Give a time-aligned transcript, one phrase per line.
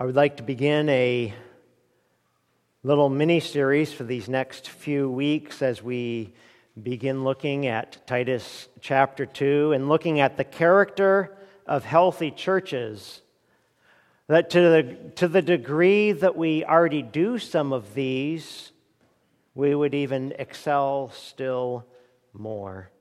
[0.00, 1.34] I would like to begin a
[2.84, 6.34] little mini series for these next few weeks as we
[6.80, 11.36] begin looking at Titus chapter 2 and looking at the character
[11.66, 13.22] of healthy churches.
[14.28, 18.70] That to the, to the degree that we already do some of these,
[19.56, 21.84] we would even excel still
[22.32, 22.92] more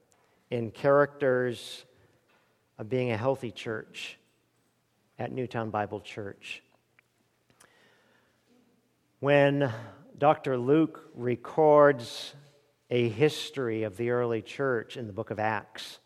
[0.50, 1.86] in characters
[2.80, 4.18] of being a healthy church
[5.20, 6.64] at Newtown Bible Church.
[9.20, 9.74] When
[10.16, 10.60] Dr.
[10.60, 12.36] Luke records
[12.92, 15.98] a history of the early church in the book of Acts,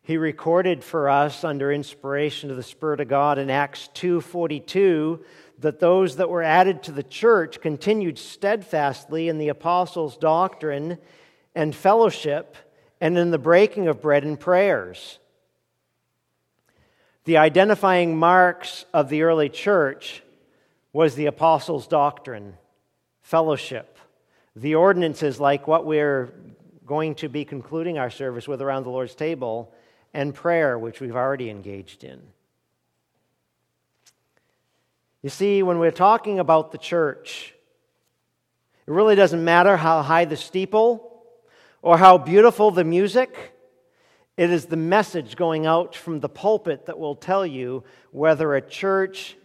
[0.00, 5.24] he recorded for us under inspiration of the Spirit of God in Acts 2:42
[5.58, 10.98] that those that were added to the church continued steadfastly in the apostles' doctrine
[11.52, 12.56] and fellowship
[13.00, 15.18] and in the breaking of bread and prayers.
[17.24, 20.21] The identifying marks of the early church
[20.92, 22.54] was the apostles' doctrine,
[23.22, 23.98] fellowship,
[24.54, 26.32] the ordinances like what we're
[26.84, 29.72] going to be concluding our service with around the Lord's table,
[30.12, 32.20] and prayer, which we've already engaged in.
[35.22, 37.54] You see, when we're talking about the church,
[38.86, 41.22] it really doesn't matter how high the steeple
[41.80, 43.56] or how beautiful the music.
[44.36, 48.60] It is the message going out from the pulpit that will tell you whether a
[48.60, 49.36] church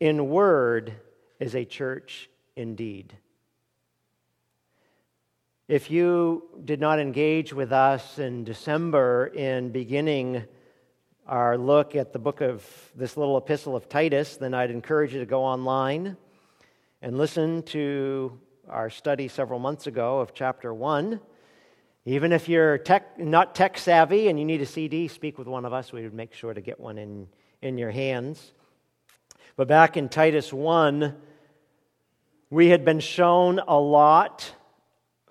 [0.00, 0.94] in word
[1.40, 3.14] is a church indeed.
[5.68, 10.44] If you did not engage with us in December in beginning
[11.26, 15.18] our look at the book of this little epistle of Titus, then I'd encourage you
[15.18, 16.16] to go online
[17.02, 21.20] and listen to our study several months ago of chapter 1.
[22.04, 25.64] Even if you're tech, not tech savvy and you need a CD, speak with one
[25.64, 25.92] of us.
[25.92, 27.26] We would make sure to get one in,
[27.60, 28.52] in your hands.
[29.56, 31.16] But back in Titus 1,
[32.50, 34.52] we had been shown a lot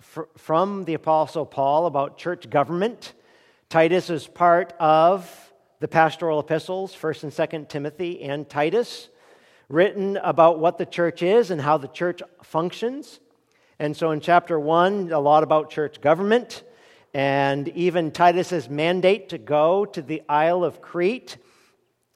[0.00, 3.12] fr- from the Apostle Paul about church government.
[3.68, 9.10] Titus is part of the pastoral epistles, 1st and 2nd Timothy and Titus,
[9.68, 13.20] written about what the church is and how the church functions.
[13.78, 16.64] And so in chapter 1, a lot about church government
[17.14, 21.36] and even Titus's mandate to go to the Isle of Crete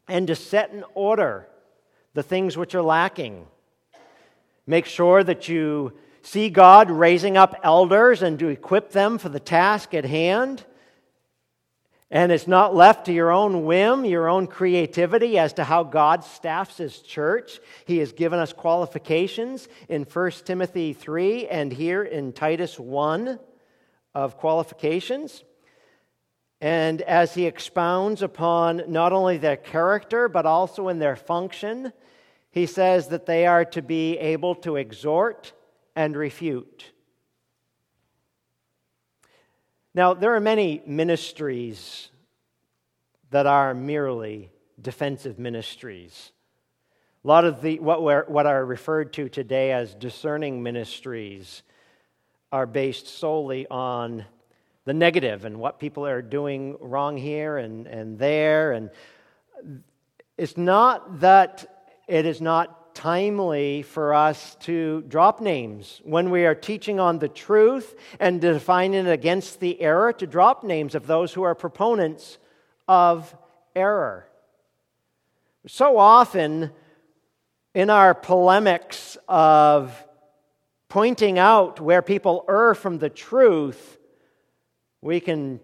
[0.08, 1.46] and to set in order
[2.14, 3.46] the things which are lacking
[4.70, 9.40] Make sure that you see God raising up elders and to equip them for the
[9.40, 10.64] task at hand.
[12.08, 16.22] And it's not left to your own whim, your own creativity as to how God
[16.22, 17.58] staffs his church.
[17.84, 23.40] He has given us qualifications in 1 Timothy 3 and here in Titus 1
[24.14, 25.42] of qualifications.
[26.60, 31.92] And as he expounds upon not only their character, but also in their function,
[32.50, 35.52] he says that they are to be able to exhort
[35.96, 36.90] and refute.
[39.94, 42.10] Now, there are many ministries
[43.30, 44.50] that are merely
[44.80, 46.32] defensive ministries.
[47.24, 51.62] A lot of the, what, we're, what are referred to today as discerning ministries
[52.52, 54.24] are based solely on
[54.84, 58.72] the negative and what people are doing wrong here and, and there.
[58.72, 58.90] And
[60.38, 66.54] it's not that it is not timely for us to drop names when we are
[66.54, 71.32] teaching on the truth and defining it against the error, to drop names of those
[71.32, 72.38] who are proponents
[72.88, 73.34] of
[73.76, 74.26] error.
[75.66, 76.72] So often,
[77.74, 80.06] in our polemics of
[80.88, 83.98] pointing out where people err from the truth,
[85.02, 85.60] we can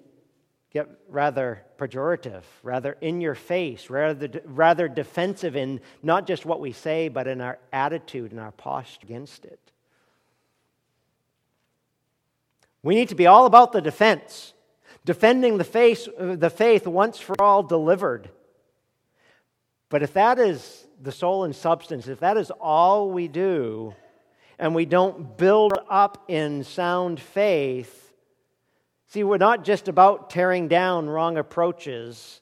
[0.73, 6.73] get rather pejorative, rather in your face, rather, rather defensive in not just what we
[6.73, 9.61] say, but in our attitude and our posture against it.
[12.83, 14.53] We need to be all about the defense,
[15.05, 18.31] defending the, face, the faith once for all delivered.
[19.89, 23.95] But if that is the soul and substance, if that is all we do,
[24.59, 28.06] and we don't build up in sound faith,
[29.09, 32.41] See, we're not just about tearing down wrong approaches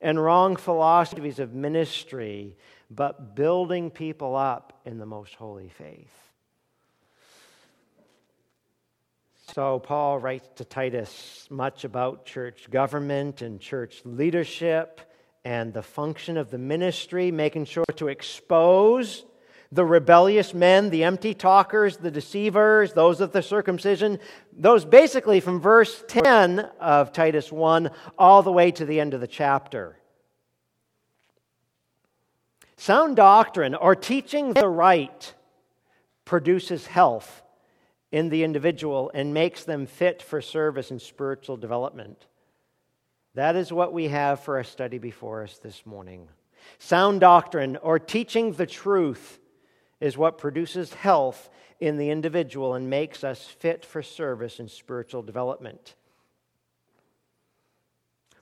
[0.00, 2.56] and wrong philosophies of ministry,
[2.90, 6.12] but building people up in the most holy faith.
[9.54, 15.00] So, Paul writes to Titus much about church government and church leadership
[15.44, 19.24] and the function of the ministry, making sure to expose
[19.72, 24.18] the rebellious men, the empty talkers, the deceivers, those of the circumcision,
[24.52, 29.22] those basically from verse 10 of Titus 1 all the way to the end of
[29.22, 29.96] the chapter.
[32.76, 35.34] Sound doctrine or teaching the right
[36.26, 37.42] produces health
[38.10, 42.26] in the individual and makes them fit for service and spiritual development.
[43.34, 46.28] That is what we have for our study before us this morning.
[46.78, 49.38] Sound doctrine or teaching the truth
[50.02, 55.22] is what produces health in the individual and makes us fit for service and spiritual
[55.22, 55.94] development.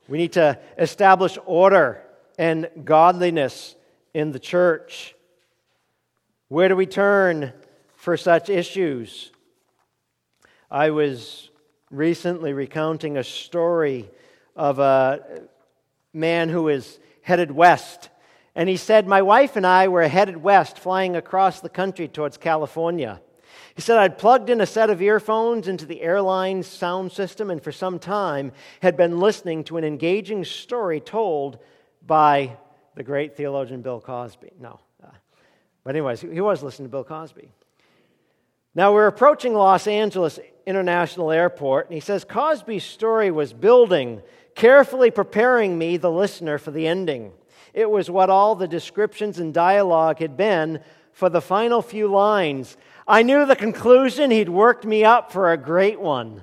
[0.09, 2.03] We need to establish order
[2.39, 3.77] and godliness
[4.15, 5.15] in the church.
[6.49, 7.53] Where do we turn
[7.95, 9.31] for such issues?
[10.71, 11.51] I was
[11.91, 14.09] recently recounting a story
[14.57, 15.43] of a
[16.15, 18.09] man who was headed west.
[18.55, 22.37] And he said, My wife and I were headed west, flying across the country towards
[22.37, 23.21] California.
[23.75, 27.63] He said, I'd plugged in a set of earphones into the airline's sound system and
[27.63, 31.59] for some time had been listening to an engaging story told
[32.07, 32.57] by
[32.95, 34.51] the great theologian Bill Cosby.
[34.61, 34.81] No.
[35.03, 35.09] Uh,
[35.85, 37.51] but, anyways, he was listening to Bill Cosby.
[38.75, 44.23] Now, we're approaching Los Angeles International Airport, and he says Cosby's story was building,
[44.55, 47.33] carefully preparing me, the listener, for the ending.
[47.73, 50.81] It was what all the descriptions and dialogue had been
[51.13, 52.77] for the final few lines.
[53.07, 56.43] I knew the conclusion, he'd worked me up for a great one.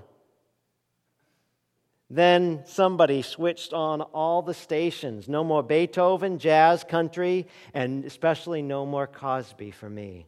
[2.09, 5.27] Then somebody switched on all the stations.
[5.27, 10.25] No more Beethoven, jazz, country, and especially no more Cosby for me.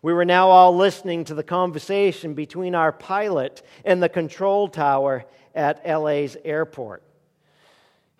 [0.00, 5.24] We were now all listening to the conversation between our pilot and the control tower
[5.54, 7.02] at LA's airport.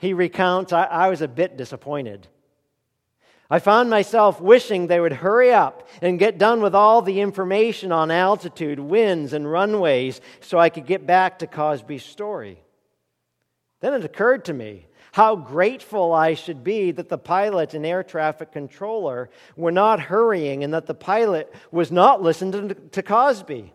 [0.02, 2.26] He recounts, I, I was a bit disappointed.
[3.48, 7.92] I found myself wishing they would hurry up and get done with all the information
[7.92, 12.58] on altitude, winds, and runways so I could get back to Cosby's story.
[13.78, 18.02] Then it occurred to me how grateful I should be that the pilot and air
[18.02, 23.72] traffic controller were not hurrying and that the pilot was not listening to, to Cosby.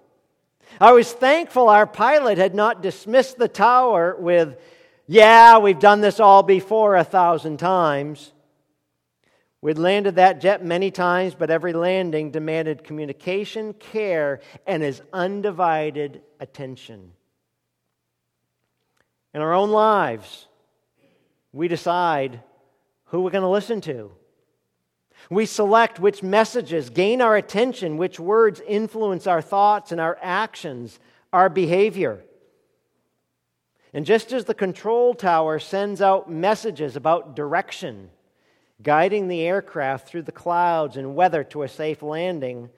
[0.82, 4.58] I was thankful our pilot had not dismissed the tower with,
[5.07, 8.33] Yeah, we've done this all before a thousand times.
[9.62, 16.21] We'd landed that jet many times, but every landing demanded communication, care, and his undivided
[16.39, 17.13] attention
[19.38, 20.48] in our own lives,
[21.54, 22.42] we decide
[23.06, 24.12] who we're going to listen to.
[25.30, 31.00] We select which messages gain our attention, which words influence our thoughts and our actions,
[31.31, 32.24] our behavior.
[33.98, 38.12] And just as the control tower sends out messages about direction,
[38.84, 42.70] guiding the aircraft through the clouds and weather to a safe landing,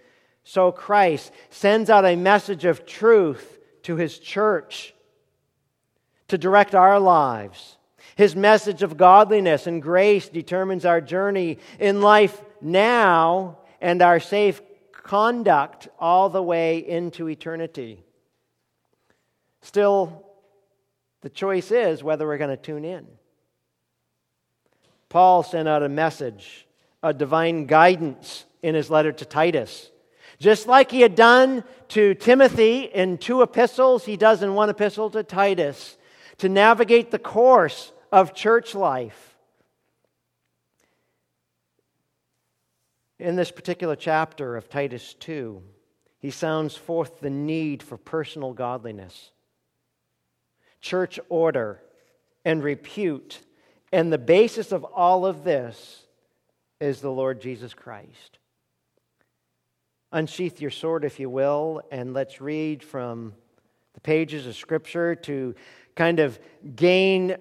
[0.45, 4.93] so Christ sends out a message of truth to his church
[6.29, 7.75] to direct our lives.
[8.15, 14.61] His message of godliness and grace determines our journey in life now and our safe
[14.93, 18.05] conduct all the way into eternity.
[19.61, 20.25] Still,
[21.21, 23.07] the choice is whether we're going to tune in.
[25.09, 26.67] Paul sent out a message,
[27.01, 29.89] a divine guidance in his letter to Titus.
[30.39, 35.09] Just like he had done to Timothy in two epistles, he does in one epistle
[35.09, 35.97] to Titus
[36.37, 39.37] to navigate the course of church life.
[43.17, 45.61] In this particular chapter of Titus 2,
[46.19, 49.31] he sounds forth the need for personal godliness,
[50.81, 51.81] church order,
[52.45, 53.41] and repute.
[53.91, 56.05] And the basis of all of this
[56.79, 58.39] is the Lord Jesus Christ.
[60.11, 63.33] Unsheath your sword, if you will, and let's read from
[63.93, 65.53] the pages of Scripture to
[65.95, 66.39] kind of
[66.75, 67.35] gain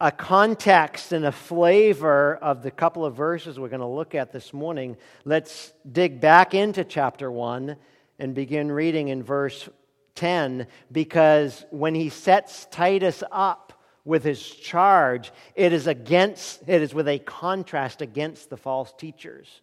[0.00, 4.30] a context and a flavor of the couple of verses we're going to look at
[4.30, 7.76] this morning, let's dig back into chapter 1
[8.18, 9.68] and begin reading in verse
[10.16, 13.72] 10 because when he sets Titus up
[14.04, 19.60] with his charge, it is against it is with a contrast against the false teachers.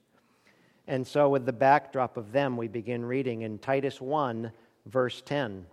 [0.88, 4.52] And so with the backdrop of them we begin reading in Titus 1
[4.86, 5.66] verse 10.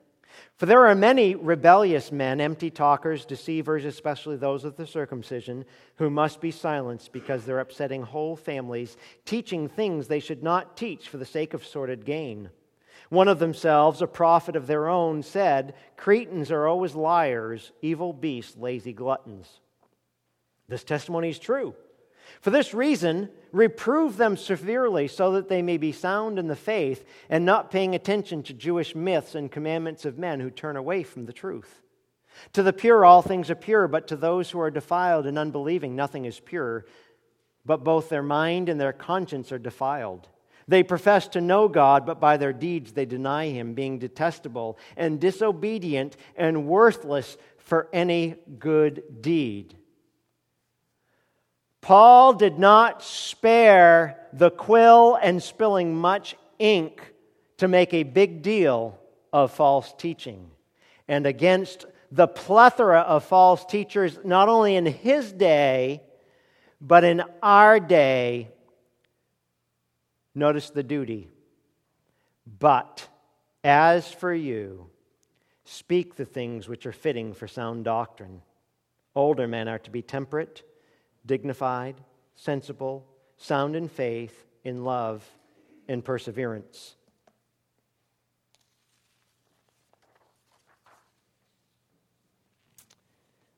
[0.57, 5.65] For there are many rebellious men, empty talkers, deceivers, especially those of the circumcision,
[5.97, 11.09] who must be silenced because they're upsetting whole families, teaching things they should not teach
[11.09, 12.51] for the sake of sordid gain.
[13.11, 18.57] One of themselves, a prophet of their own, said, Cretans are always liars, evil beasts,
[18.57, 19.61] lazy gluttons.
[20.69, 21.75] This testimony is true.
[22.41, 27.05] For this reason, reprove them severely so that they may be sound in the faith
[27.29, 31.27] and not paying attention to Jewish myths and commandments of men who turn away from
[31.27, 31.83] the truth.
[32.53, 35.97] To the pure, all things are pure, but to those who are defiled and unbelieving,
[35.97, 36.87] nothing is pure,
[37.67, 40.29] but both their mind and their conscience are defiled.
[40.71, 45.19] They profess to know God, but by their deeds they deny Him, being detestable and
[45.19, 49.77] disobedient and worthless for any good deed.
[51.81, 57.15] Paul did not spare the quill and spilling much ink
[57.57, 58.97] to make a big deal
[59.33, 60.53] of false teaching
[61.09, 66.01] and against the plethora of false teachers, not only in his day,
[66.81, 68.53] but in our day,
[70.35, 71.29] notice the duty.
[72.59, 73.09] But
[73.63, 74.89] as for you,
[75.65, 78.43] speak the things which are fitting for sound doctrine.
[79.15, 80.63] Older men are to be temperate,
[81.27, 81.97] dignified,
[82.35, 83.07] sensible,
[83.37, 85.25] sound in faith, in love,
[85.89, 86.97] in perseverance.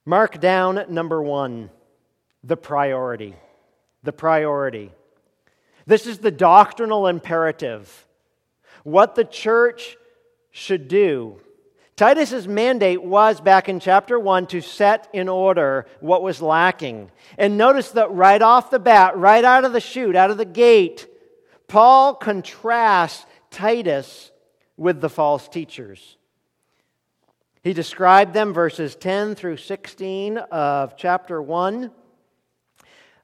[0.05, 1.71] Mark down number one
[2.43, 3.37] the priority.
[4.03, 4.91] The priority.
[5.87, 8.07] This is the doctrinal imperative.
[8.85, 9.97] What the church
[10.51, 11.41] should do.
[11.97, 17.11] Titus's mandate was back in chapter 1 to set in order what was lacking.
[17.37, 20.45] And notice that right off the bat, right out of the chute, out of the
[20.45, 21.07] gate,
[21.69, 24.31] Paul contrasts Titus
[24.77, 26.17] with the false teachers.
[27.63, 31.91] He described them, verses 10 through 16 of chapter 1.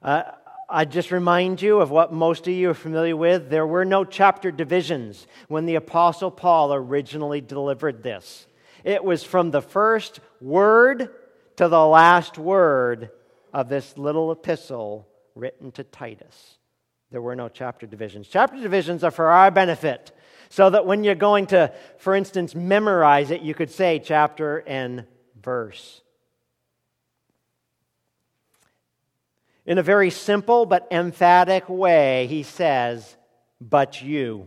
[0.01, 0.23] Uh,
[0.71, 3.49] I just remind you of what most of you are familiar with.
[3.49, 8.47] There were no chapter divisions when the Apostle Paul originally delivered this.
[8.85, 11.09] It was from the first word
[11.57, 13.11] to the last word
[13.53, 16.59] of this little epistle written to Titus.
[17.11, 18.29] There were no chapter divisions.
[18.29, 20.13] Chapter divisions are for our benefit,
[20.51, 25.07] so that when you're going to, for instance, memorize it, you could say chapter and
[25.43, 26.03] verse.
[29.69, 33.19] In a very simple but emphatic way, he says,
[33.61, 34.47] But you.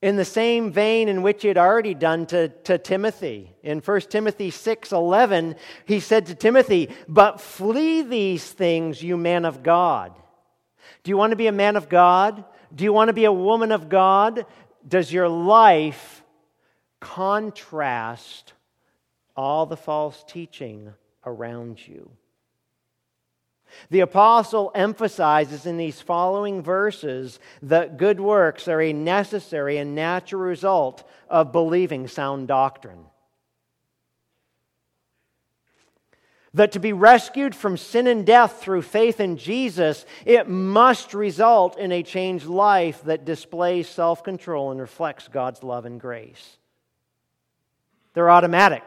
[0.00, 3.52] In the same vein in which he had already done to, to Timothy.
[3.62, 9.44] In 1 Timothy 6 11, he said to Timothy, But flee these things, you man
[9.44, 10.18] of God.
[11.02, 12.46] Do you want to be a man of God?
[12.74, 14.46] Do you want to be a woman of God?
[14.88, 16.24] Does your life
[16.98, 18.54] contrast
[19.36, 20.94] all the false teaching
[21.26, 22.10] around you?
[23.90, 30.42] The apostle emphasizes in these following verses that good works are a necessary and natural
[30.42, 33.04] result of believing sound doctrine.
[36.54, 41.78] That to be rescued from sin and death through faith in Jesus, it must result
[41.78, 46.58] in a changed life that displays self control and reflects God's love and grace.
[48.14, 48.84] They're automatic.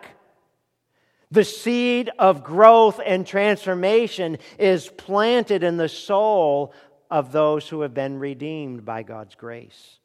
[1.32, 6.74] The seed of growth and transformation is planted in the soul
[7.12, 10.00] of those who have been redeemed by God's grace.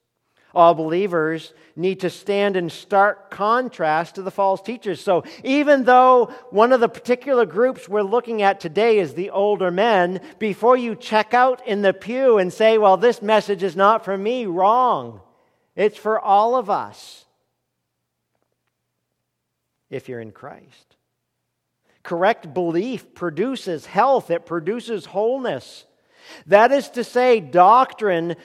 [0.55, 5.01] All believers need to stand in stark contrast to the false teachers.
[5.01, 9.71] So, even though one of the particular groups we're looking at today is the older
[9.71, 14.05] men, before you check out in the pew and say, Well, this message is not
[14.05, 15.23] for me, wrong.
[15.75, 17.25] It's for all of us
[19.89, 20.92] if you're in Christ.
[22.03, 25.85] Correct belief produces health, it produces wholeness.
[26.47, 28.37] That is to say, doctrine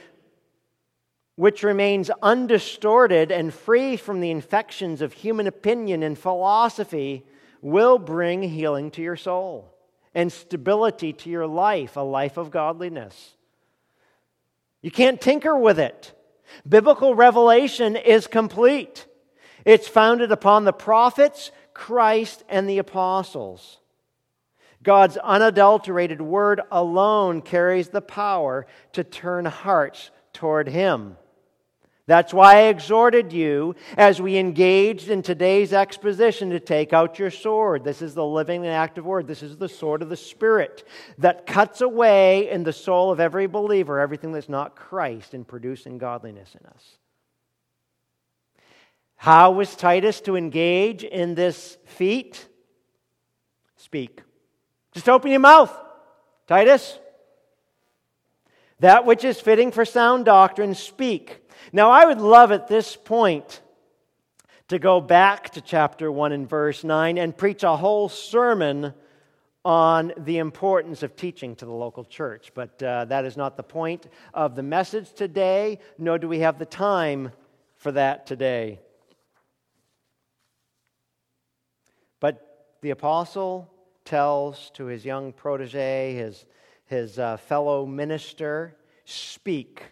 [1.37, 7.23] which remains undistorted and free from the infections of human opinion and philosophy
[7.61, 9.71] will bring healing to your soul
[10.15, 13.35] and stability to your life, a life of godliness.
[14.81, 16.11] You can't tinker with it.
[16.67, 19.05] Biblical revelation is complete.
[19.63, 23.77] It's founded upon the prophets, Christ and the apostles.
[24.81, 31.17] God's unadulterated word alone carries the power to turn hearts toward Him.
[32.07, 37.29] That's why I exhorted you as we engaged in today's exposition to take out your
[37.29, 37.83] sword.
[37.83, 39.27] This is the living and active word.
[39.27, 40.87] This is the sword of the Spirit
[41.19, 45.99] that cuts away in the soul of every believer everything that's not Christ in producing
[45.99, 46.97] godliness in us.
[49.17, 52.47] How was Titus to engage in this feat?
[53.75, 54.21] Speak.
[54.93, 55.75] Just open your mouth,
[56.47, 56.97] Titus.
[58.79, 61.41] That which is fitting for sound doctrine, speak.
[61.73, 63.61] Now, I would love at this point
[64.67, 68.93] to go back to chapter 1 and verse 9 and preach a whole sermon
[69.65, 72.51] on the importance of teaching to the local church.
[72.53, 76.59] But uh, that is not the point of the message today, nor do we have
[76.59, 77.31] the time
[77.77, 78.79] for that today.
[82.19, 83.71] But the apostle
[84.05, 86.45] tells to his young protege, his,
[86.85, 89.83] his uh, fellow minister, speak.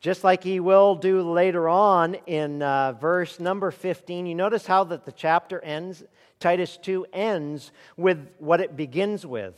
[0.00, 4.82] Just like he will do later on in uh, verse number 15, you notice how
[4.84, 6.02] that the chapter ends,
[6.40, 9.54] Titus 2 ends with what it begins with.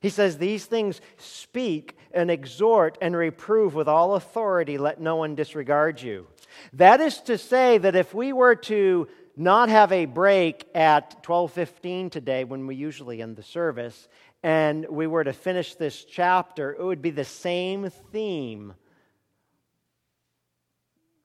[0.00, 5.34] He says, These things speak and exhort and reprove with all authority, let no one
[5.34, 6.26] disregard you.
[6.72, 12.10] That is to say that if we were to not have a break at 12:15
[12.10, 14.08] today when we usually end the service
[14.42, 18.74] and we were to finish this chapter, it would be the same theme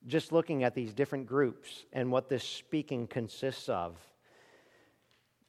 [0.05, 3.97] just looking at these different groups and what this speaking consists of.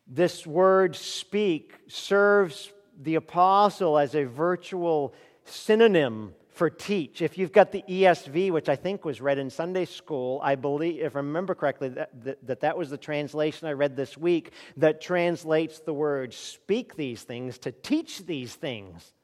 [0.07, 7.23] This word speak serves the apostle as a virtual synonym for teach.
[7.23, 11.01] If you've got the ESV, which I think was read in Sunday school, I believe,
[11.01, 14.51] if I remember correctly, that that, that, that was the translation I read this week
[14.77, 19.15] that translates the word speak these things to teach these things.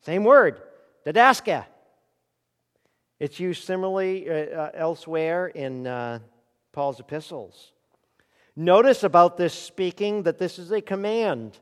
[0.00, 0.62] Same word,
[1.04, 1.66] didaska.
[3.20, 6.20] It's used similarly uh, uh, elsewhere in uh,
[6.72, 7.72] Paul's epistles.
[8.56, 11.58] Notice about this speaking that this is a command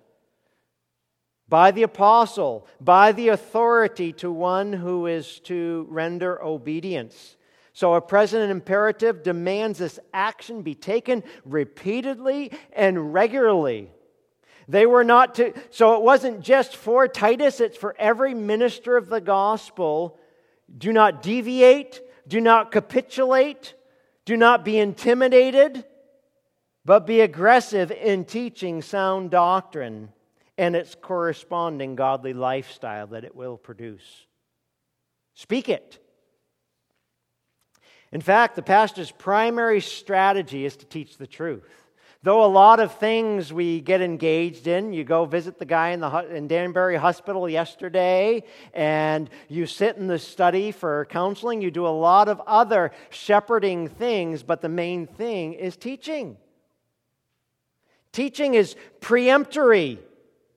[1.53, 7.37] by the apostle, by the authority to one who is to render obedience.
[7.75, 13.91] So, a present imperative demands this action be taken repeatedly and regularly.
[14.67, 19.11] They were not to, so it wasn't just for Titus, it's for every minister of
[19.11, 20.19] the gospel
[20.79, 23.75] do not deviate, do not capitulate,
[24.25, 25.85] do not be intimidated,
[26.87, 30.15] but be aggressive in teaching sound doctrine
[30.63, 34.27] and its corresponding godly lifestyle that it will produce.
[35.35, 35.99] Speak it.
[38.13, 41.69] In fact, the pastor's primary strategy is to teach the truth.
[42.23, 45.99] Though a lot of things we get engaged in, you go visit the guy in,
[45.99, 51.61] the, in Danbury Hospital yesterday, and you sit in the study for counseling.
[51.61, 56.37] You do a lot of other shepherding things, but the main thing is teaching.
[58.13, 59.99] Teaching is preemptory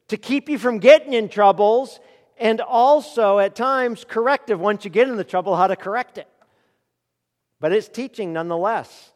[0.09, 1.99] to keep you from getting in troubles,
[2.37, 6.27] and also at times corrective once you get in the trouble, how to correct it.
[7.59, 9.11] But it's teaching nonetheless.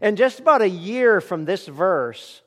[0.00, 2.42] And just about a year from this verse,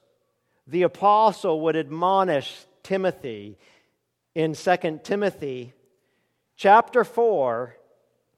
[0.66, 3.58] the apostle would admonish Timothy
[4.36, 5.74] in 2 Timothy
[6.56, 7.76] chapter 4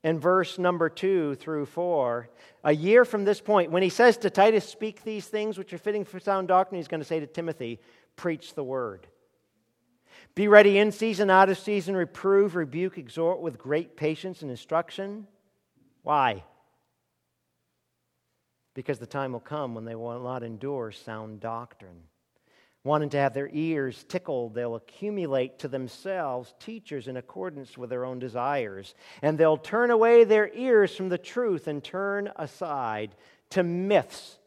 [0.04, 2.30] and verse number 2 through 4.
[2.64, 5.78] A year from this point, when he says to Titus, Speak these things which are
[5.78, 7.80] fitting for sound doctrine, he's going to say to Timothy,
[8.16, 9.08] Preach the word.
[10.36, 15.28] Be ready in season, out of season, reprove, rebuke, exhort with great patience and instruction.
[16.04, 16.44] Why?
[18.80, 22.04] because the time will come when they will not endure sound doctrine.
[22.86, 28.06] Wanting to have their ears tickled, they'll accumulate to themselves teachers in accordance with their
[28.06, 33.16] own desires, and they'll turn away their ears from the truth and turn aside
[33.50, 34.40] to myths.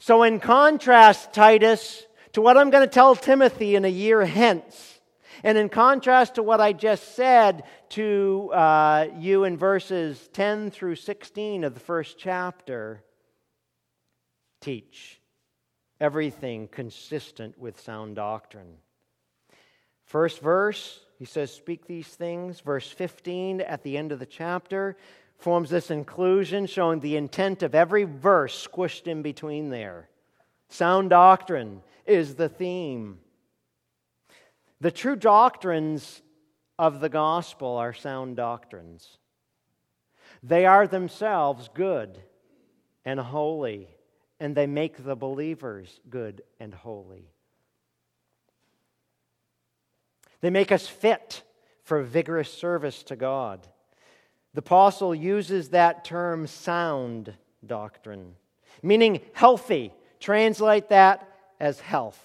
[0.00, 4.91] So, in contrast, Titus, to what I'm going to tell Timothy in a year hence,
[5.42, 10.96] and in contrast to what I just said to uh, you in verses 10 through
[10.96, 13.02] 16 of the first chapter,
[14.60, 15.20] teach.
[16.00, 18.76] Everything consistent with sound doctrine.
[20.04, 22.60] First verse, he says, Speak these things.
[22.60, 24.96] Verse 15 at the end of the chapter
[25.38, 30.08] forms this inclusion showing the intent of every verse squished in between there.
[30.68, 33.18] Sound doctrine is the theme.
[34.82, 36.22] The true doctrines
[36.76, 39.16] of the gospel are sound doctrines.
[40.42, 42.20] They are themselves good
[43.04, 43.86] and holy
[44.40, 47.30] and they make the believers good and holy.
[50.40, 51.44] They make us fit
[51.84, 53.64] for vigorous service to God.
[54.52, 57.32] The apostle uses that term sound
[57.64, 58.34] doctrine,
[58.82, 59.94] meaning healthy.
[60.18, 61.28] Translate that
[61.60, 62.20] as health.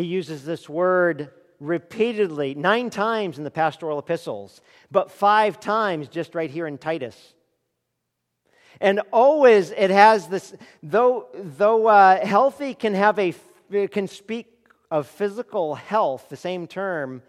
[0.00, 6.34] He uses this word repeatedly, nine times in the pastoral epistles, but five times just
[6.34, 7.34] right here in Titus.
[8.80, 13.34] And always it has this, though, though uh, healthy can have a,
[13.88, 14.46] can speak
[14.90, 17.22] of physical health, the same term,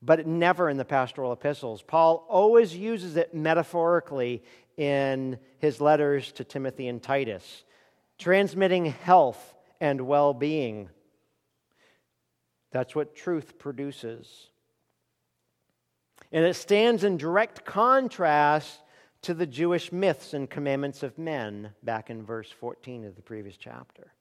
[0.00, 1.82] but never in the pastoral epistles.
[1.82, 4.42] Paul always uses it metaphorically
[4.78, 7.64] in his letters to Timothy and Titus,
[8.18, 10.88] transmitting health and well being.
[12.70, 14.48] That's what truth produces.
[16.30, 18.80] And it stands in direct contrast
[19.22, 23.56] to the Jewish myths and commandments of men back in verse 14 of the previous
[23.56, 24.12] chapter.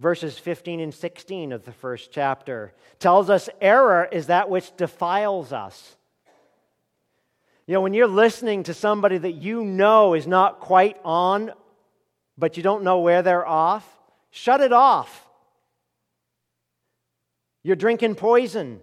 [0.00, 2.74] verses 15 and 16 of the first chapter.
[2.98, 5.96] Tells us error is that which defiles us.
[7.66, 11.52] You know, when you're listening to somebody that you know is not quite on,
[12.36, 13.88] but you don't know where they're off,
[14.30, 15.23] shut it off.
[17.64, 18.80] You're drinking poison.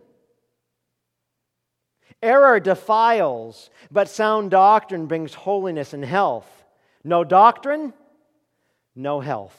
[2.21, 6.65] Error defiles, but sound doctrine brings holiness and health.
[7.03, 7.93] No doctrine,
[8.95, 9.57] no health.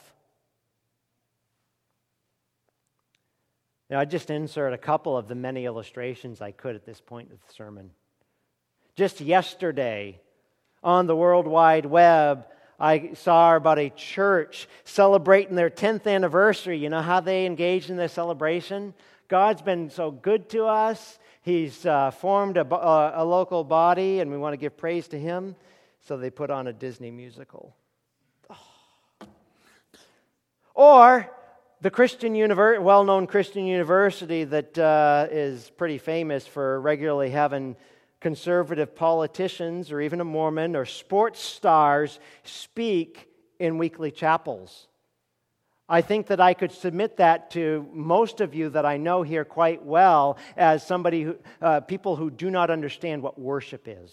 [3.89, 7.31] Now, I just insert a couple of the many illustrations I could at this point
[7.31, 7.91] of the sermon.
[8.95, 10.19] Just yesterday
[10.83, 12.45] on the World Wide Web,
[12.79, 16.77] I saw about a church celebrating their 10th anniversary.
[16.77, 18.93] You know how they engaged in their celebration?
[19.27, 21.19] God's been so good to us.
[21.41, 25.19] He's uh, formed a, uh, a local body, and we want to give praise to
[25.19, 25.55] Him.
[26.01, 27.75] So they put on a Disney musical.
[28.49, 29.27] Oh.
[30.75, 31.29] Or
[31.81, 37.75] the Christian univer- well-known Christian university that uh, is pretty famous for regularly having
[38.21, 43.27] conservative politicians or even a Mormon or sports stars speak
[43.59, 44.87] in weekly chapels.
[45.93, 49.45] I think that I could submit that to most of you that I know here
[49.45, 54.11] quite well as somebody who, uh, people who do not understand what worship is.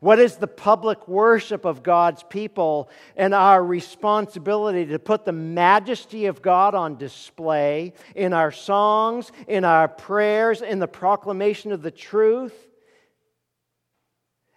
[0.00, 6.24] What is the public worship of God's people and our responsibility to put the majesty
[6.24, 11.90] of God on display in our songs, in our prayers, in the proclamation of the
[11.90, 12.54] truth?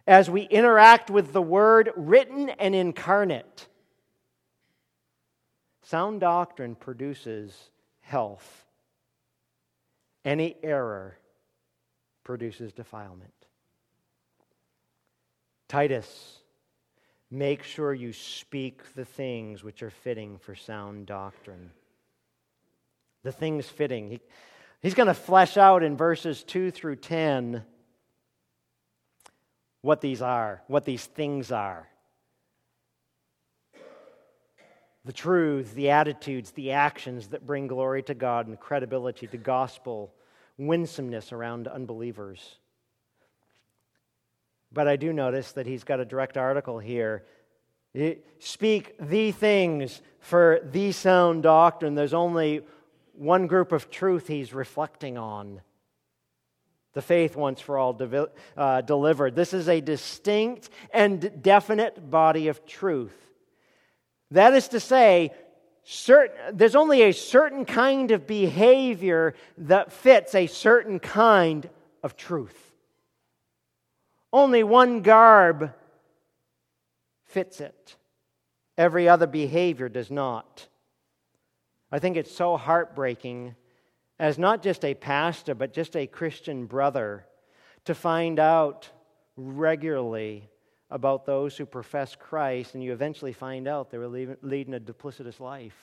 [0.08, 3.68] As we interact with the Word written and incarnate.
[5.86, 7.70] Sound doctrine produces
[8.02, 8.66] health.
[10.24, 11.16] Any error
[12.24, 13.32] produces defilement.
[15.68, 16.40] Titus,
[17.30, 21.70] make sure you speak the things which are fitting for sound doctrine.
[23.22, 24.10] The things fitting.
[24.10, 24.20] He,
[24.82, 27.64] he's going to flesh out in verses 2 through 10
[29.82, 31.88] what these are, what these things are.
[35.06, 40.14] The truths, the attitudes, the actions that bring glory to God and credibility to gospel,
[40.58, 42.58] winsomeness around unbelievers.
[44.74, 47.24] But I do notice that he's got a direct article here.
[48.40, 51.96] Speak the things for the sound doctrine.
[51.96, 52.66] There's only
[53.14, 55.62] one group of truth he's reflecting on
[56.94, 59.36] the faith once for all de- uh, delivered.
[59.36, 63.16] This is a distinct and definite body of truth.
[64.36, 65.32] That is to say,
[65.86, 71.70] certain, there's only a certain kind of behavior that fits a certain kind
[72.04, 72.74] of truth.
[74.34, 75.74] Only one garb
[77.24, 77.96] fits it,
[78.78, 80.68] every other behavior does not.
[81.90, 83.56] I think it's so heartbreaking
[84.20, 87.26] as not just a pastor, but just a Christian brother
[87.86, 88.90] to find out
[89.38, 90.50] regularly
[90.90, 95.40] about those who profess Christ, and you eventually find out they were leading a duplicitous
[95.40, 95.76] life.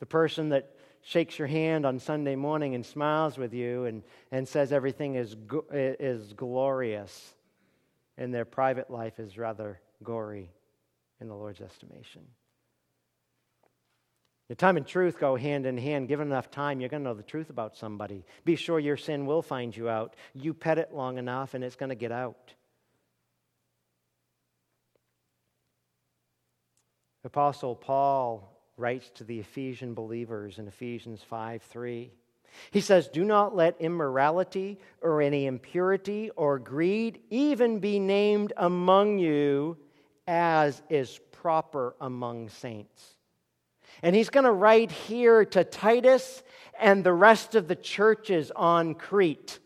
[0.00, 4.48] The person that shakes your hand on Sunday morning and smiles with you and, and
[4.48, 5.36] says everything is,
[5.72, 7.34] is glorious,
[8.16, 10.50] and their private life is rather gory
[11.20, 12.22] in the Lord's estimation.
[14.48, 16.08] The time and truth go hand in hand.
[16.08, 18.24] Given enough time, you're going to know the truth about somebody.
[18.44, 20.14] Be sure your sin will find you out.
[20.34, 22.52] You pet it long enough, and it's going to get out.
[27.24, 32.10] Apostle Paul writes to the Ephesian believers in Ephesians 5 3.
[32.70, 39.18] He says, Do not let immorality or any impurity or greed even be named among
[39.18, 39.78] you
[40.26, 43.16] as is proper among saints.
[44.02, 46.42] And he's going to write here to Titus
[46.78, 49.58] and the rest of the churches on Crete.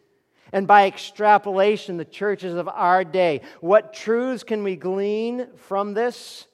[0.52, 3.40] And by extrapolation, the churches of our day.
[3.60, 6.46] What truths can we glean from this?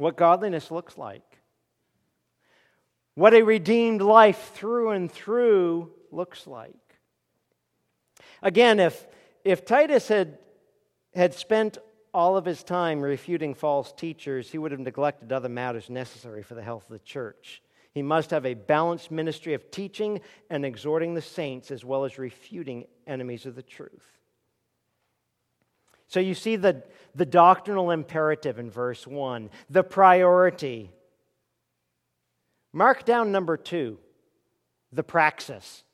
[0.00, 1.38] What godliness looks like,
[3.14, 6.74] what a redeemed life through and through looks like.
[8.42, 9.06] Again, if,
[9.44, 10.38] if Titus had,
[11.14, 11.78] had spent
[12.14, 16.54] all of his time refuting false teachers, he would have neglected other matters necessary for
[16.54, 17.62] the health of the church.
[17.92, 22.18] He must have a balanced ministry of teaching and exhorting the saints as well as
[22.18, 24.19] refuting enemies of the truth.
[26.10, 26.82] So you see the,
[27.14, 30.90] the doctrinal imperative in verse 1, the priority.
[32.72, 33.96] Mark down number two,
[34.92, 35.84] the praxis.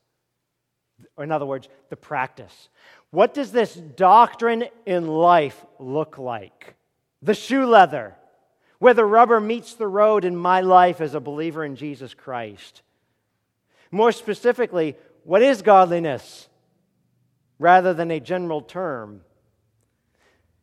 [1.19, 2.71] Or in other words, the practice.
[3.11, 6.77] What does this doctrine in life look like?
[7.21, 8.17] The shoe leather.
[8.79, 12.81] where the rubber meets the road in my life as a believer in Jesus Christ.
[13.91, 16.49] More specifically, what is godliness
[17.59, 19.23] rather than a general term?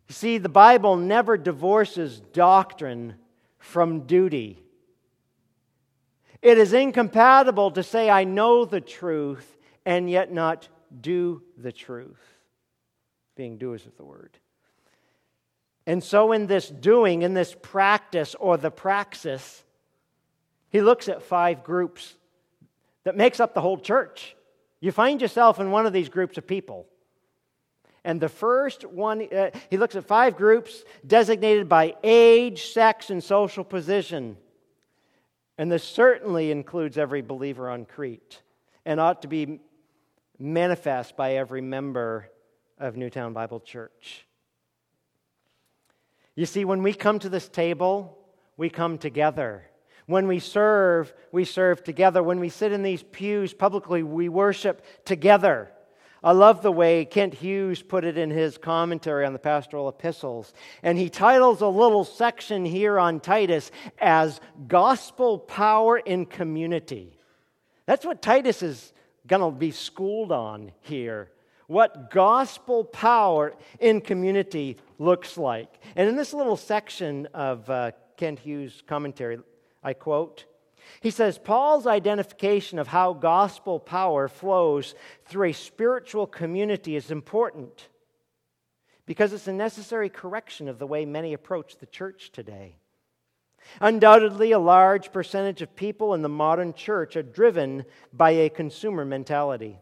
[0.08, 3.16] You see, the Bible never divorces doctrine
[3.58, 4.62] from duty.
[6.42, 10.68] It is incompatible to say, I know the truth, and yet not
[11.00, 12.22] do the truth,
[13.36, 14.38] being doers of the word.
[15.86, 19.64] And so, in this doing, in this practice or the praxis,
[20.70, 22.14] he looks at five groups
[23.04, 24.36] that makes up the whole church.
[24.80, 26.88] You find yourself in one of these groups of people.
[28.06, 33.24] And the first one, uh, he looks at five groups designated by age, sex, and
[33.24, 34.38] social position.
[35.58, 38.42] And this certainly includes every believer on Crete
[38.86, 39.60] and ought to be
[40.38, 42.30] manifest by every member
[42.78, 44.28] of Newtown Bible Church.
[46.36, 48.18] You see, when we come to this table,
[48.58, 49.66] we come together.
[50.06, 52.22] When we serve, we serve together.
[52.22, 55.72] When we sit in these pews publicly, we worship together.
[56.24, 60.54] I love the way Kent Hughes put it in his commentary on the pastoral epistles.
[60.82, 67.20] And he titles a little section here on Titus as Gospel Power in Community.
[67.86, 68.94] That's what Titus is
[69.28, 71.30] going to be schooled on here.
[71.68, 75.80] What gospel power in community looks like.
[75.96, 79.40] And in this little section of uh, Kent Hughes' commentary,
[79.82, 80.46] I quote,
[81.02, 87.90] he says Paul's identification of how gospel power flows through a spiritual community is important
[89.06, 92.78] because it's a necessary correction of the way many approach the church today.
[93.80, 99.06] Undoubtedly, a large percentage of people in the modern church are driven by a consumer
[99.06, 99.80] mentality.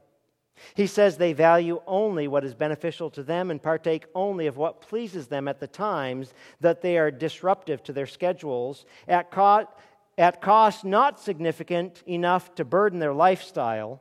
[0.76, 4.82] He says they value only what is beneficial to them and partake only of what
[4.82, 9.68] pleases them at the times that they are disruptive to their schedules, at, co-
[10.22, 14.00] at cost not significant enough to burden their lifestyle.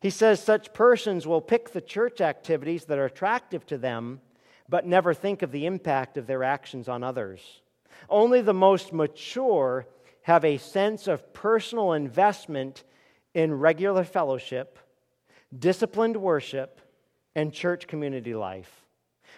[0.00, 4.20] He says such persons will pick the church activities that are attractive to them,
[4.68, 7.60] but never think of the impact of their actions on others.
[8.08, 9.86] Only the most mature
[10.22, 12.82] have a sense of personal investment
[13.32, 14.76] in regular fellowship,
[15.56, 16.80] disciplined worship,
[17.36, 18.86] and church community life.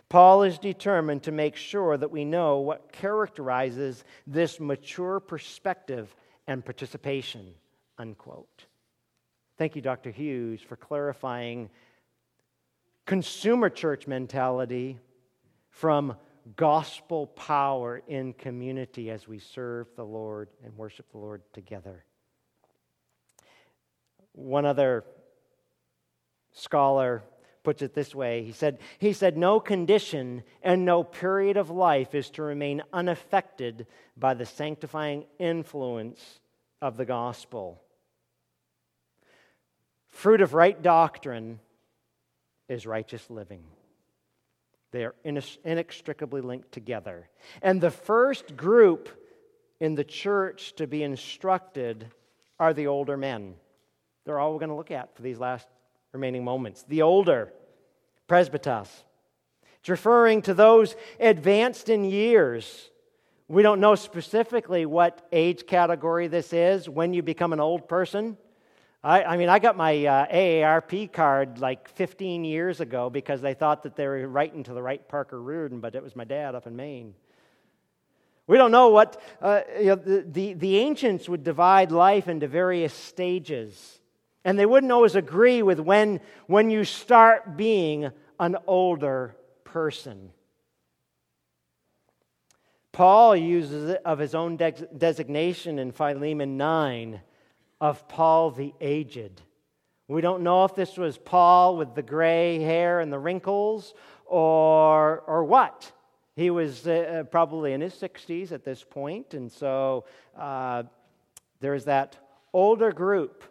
[0.09, 6.15] Paul is determined to make sure that we know what characterizes this mature perspective
[6.47, 7.55] and participation.
[7.99, 8.67] Unquote.
[9.59, 10.11] Thank you, Dr.
[10.11, 11.71] Hughes, for clarifying
[13.07, 14.99] consumer church mentality
[15.71, 16.17] from
[16.57, 22.05] gospel power in community as we serve the Lord and worship the Lord together.
[24.33, 25.05] One other
[26.53, 27.23] scholar
[27.63, 28.43] puts it this way.
[28.43, 33.87] He said he said no condition and no period of life is to remain unaffected
[34.17, 36.41] by the sanctifying influence
[36.81, 37.83] of the gospel.
[40.09, 41.61] Fruit of right doctrine
[42.69, 43.65] is righteous living.
[44.91, 47.29] They are inextricably linked together.
[47.63, 49.09] And the first group
[49.81, 52.07] in the church to be instructed
[52.59, 53.55] are the older men.
[54.25, 55.67] They're all we're going to look at for these last
[56.13, 56.85] remaining moments.
[56.89, 57.53] The older,
[58.29, 58.89] presbytos.
[59.81, 62.91] It's referring to those advanced in years.
[63.49, 68.37] We don't know specifically what age category this is when you become an old person.
[69.03, 73.55] I, I mean, I got my uh, AARP card like 15 years ago because they
[73.55, 76.55] thought that they were writing to the right Parker Reardon, but it was my dad
[76.55, 77.15] up in Maine.
[78.47, 82.47] We don't know what, uh, you know, the, the, the ancients would divide life into
[82.47, 84.01] various stages.
[84.45, 90.33] And they wouldn't always agree with when, when you start being an older person.
[92.91, 97.21] Paul uses it of his own de- designation in Philemon 9
[97.81, 99.41] of Paul the aged.
[100.09, 103.95] We don't know if this was Paul with the gray hair and the wrinkles
[104.27, 105.91] or, or what.
[106.37, 110.05] He was uh, probably in his 60s at this point, and so
[110.37, 110.83] uh,
[111.61, 112.17] there's that
[112.53, 113.45] older group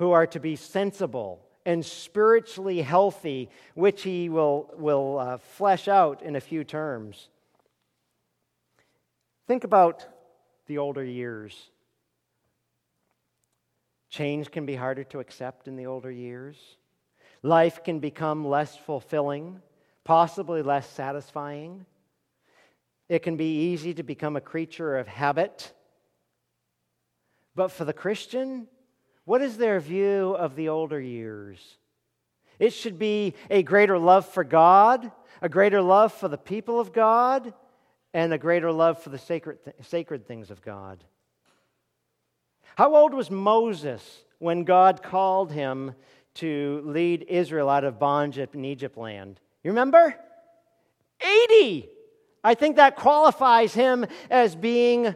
[0.00, 6.22] who are to be sensible and spiritually healthy, which he will, will uh, flesh out
[6.22, 7.28] in a few terms.
[9.46, 10.06] Think about
[10.68, 11.68] the older years.
[14.08, 16.56] Change can be harder to accept in the older years.
[17.42, 19.60] Life can become less fulfilling,
[20.04, 21.84] possibly less satisfying.
[23.10, 25.74] It can be easy to become a creature of habit.
[27.54, 28.66] But for the Christian,
[29.30, 31.76] what is their view of the older years?
[32.58, 36.92] It should be a greater love for God, a greater love for the people of
[36.92, 37.54] God,
[38.12, 41.04] and a greater love for the sacred, th- sacred things of God.
[42.74, 45.94] How old was Moses when God called him
[46.34, 49.38] to lead Israel out of bondage in Egypt land?
[49.62, 50.12] You remember?
[51.20, 51.88] 80.
[52.42, 55.14] I think that qualifies him as being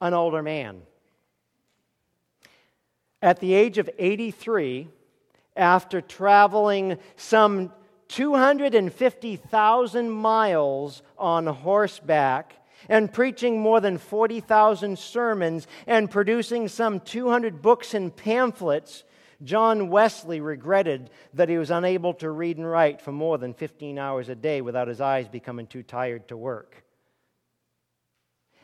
[0.00, 0.82] an older man.
[3.22, 4.88] At the age of 83,
[5.56, 7.72] after traveling some
[8.08, 12.54] 250,000 miles on horseback
[12.88, 19.04] and preaching more than 40,000 sermons and producing some 200 books and pamphlets,
[19.42, 23.98] John Wesley regretted that he was unable to read and write for more than 15
[23.98, 26.84] hours a day without his eyes becoming too tired to work.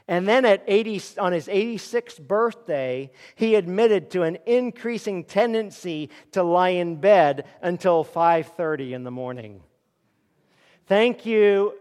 [0.08, 6.42] And then at 80, on his 86th birthday, he admitted to an increasing tendency to
[6.42, 9.62] lie in bed until 5:30 in the morning.
[10.86, 11.74] Thank you,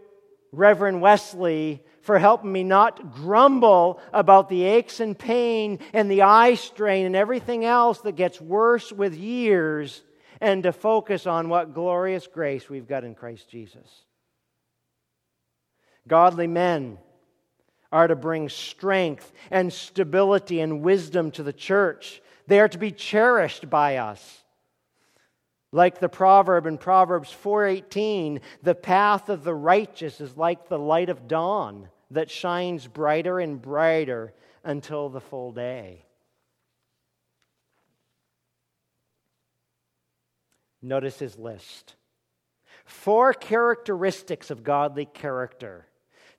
[0.51, 6.55] Reverend Wesley, for helping me not grumble about the aches and pain and the eye
[6.55, 10.03] strain and everything else that gets worse with years
[10.39, 14.05] and to focus on what glorious grace we've got in Christ Jesus.
[16.07, 16.97] Godly men
[17.91, 22.21] are to bring strength and stability and wisdom to the church.
[22.47, 24.43] They are to be cherished by us.
[25.71, 31.09] Like the proverb in Proverbs 4:18, the path of the righteous is like the light
[31.09, 36.05] of dawn that shines brighter and brighter until the full day.
[40.81, 41.95] Notice his list.
[42.85, 45.87] Four characteristics of godly character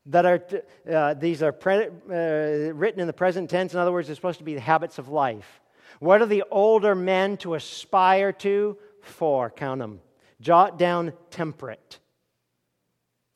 [0.07, 0.43] that are,
[0.91, 3.73] uh, these are pre- uh, written in the present tense.
[3.73, 5.61] In other words, they're supposed to be the habits of life.
[6.01, 8.77] What are the older men to aspire to?
[9.01, 10.01] Four, count them.
[10.41, 12.01] Jot down temperate.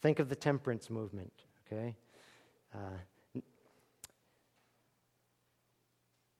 [0.02, 1.32] Think of the temperance movement,
[1.66, 1.96] okay?
[2.74, 3.40] Uh,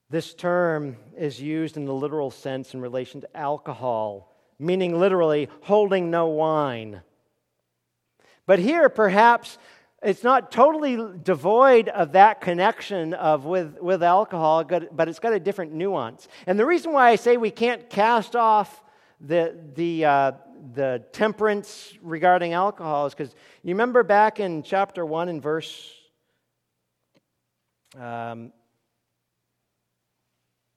[0.09, 6.11] this term is used in the literal sense in relation to alcohol, meaning literally holding
[6.11, 7.01] no wine.
[8.45, 9.57] But here, perhaps
[10.03, 15.39] it's not totally devoid of that connection of with, with alcohol, but it's got a
[15.39, 16.27] different nuance.
[16.45, 18.83] And the reason why I say we can't cast off
[19.19, 20.31] the, the, uh,
[20.75, 23.33] the temperance regarding alcohol is because
[23.63, 25.91] you remember back in chapter 1 and verse.
[27.99, 28.53] Um,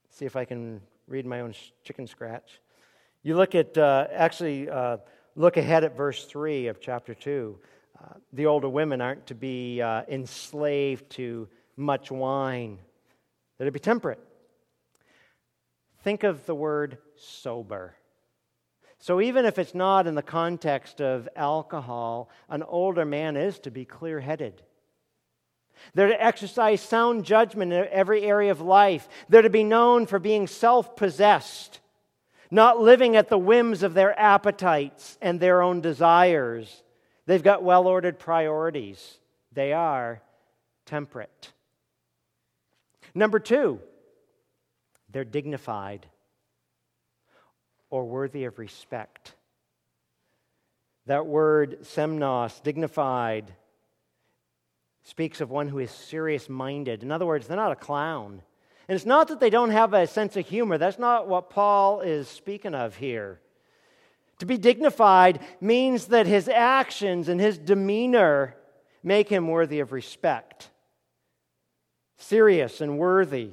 [0.09, 1.53] see if I can read my own
[1.83, 2.59] chicken scratch.
[3.21, 4.97] You look at, uh, actually, uh,
[5.35, 7.59] look ahead at verse 3 of chapter 2
[8.33, 12.79] the older women aren't to be uh, enslaved to much wine,
[13.57, 14.19] they're to be temperate.
[16.03, 17.95] Think of the word sober.
[18.99, 23.71] So, even if it's not in the context of alcohol, an older man is to
[23.71, 24.61] be clear headed.
[25.93, 29.07] They're to exercise sound judgment in every area of life.
[29.29, 31.79] They're to be known for being self possessed,
[32.51, 36.83] not living at the whims of their appetites and their own desires.
[37.31, 39.17] They've got well ordered priorities.
[39.53, 40.21] They are
[40.85, 41.53] temperate.
[43.15, 43.79] Number two,
[45.09, 46.07] they're dignified
[47.89, 49.33] or worthy of respect.
[51.05, 53.53] That word, semnos, dignified,
[55.03, 57.01] speaks of one who is serious minded.
[57.01, 58.41] In other words, they're not a clown.
[58.89, 60.77] And it's not that they don't have a sense of humor.
[60.77, 63.39] That's not what Paul is speaking of here.
[64.41, 68.55] To be dignified means that his actions and his demeanor
[69.03, 70.71] make him worthy of respect,
[72.17, 73.51] serious and worthy.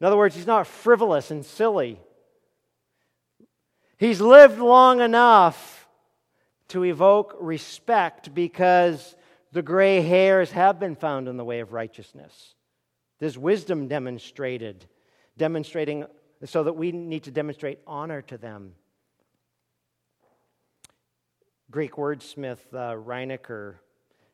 [0.00, 1.98] In other words, he's not frivolous and silly.
[3.98, 5.88] He's lived long enough
[6.68, 9.16] to evoke respect because
[9.50, 12.54] the gray hairs have been found in the way of righteousness.
[13.18, 14.86] There's wisdom demonstrated,
[15.36, 16.04] demonstrating
[16.44, 18.74] so that we need to demonstrate honor to them.
[21.70, 23.76] Greek wordsmith uh, Rienecker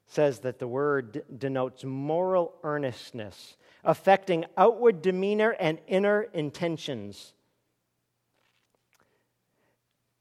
[0.07, 7.35] says that the word denotes moral earnestness, affecting outward demeanor and inner intentions.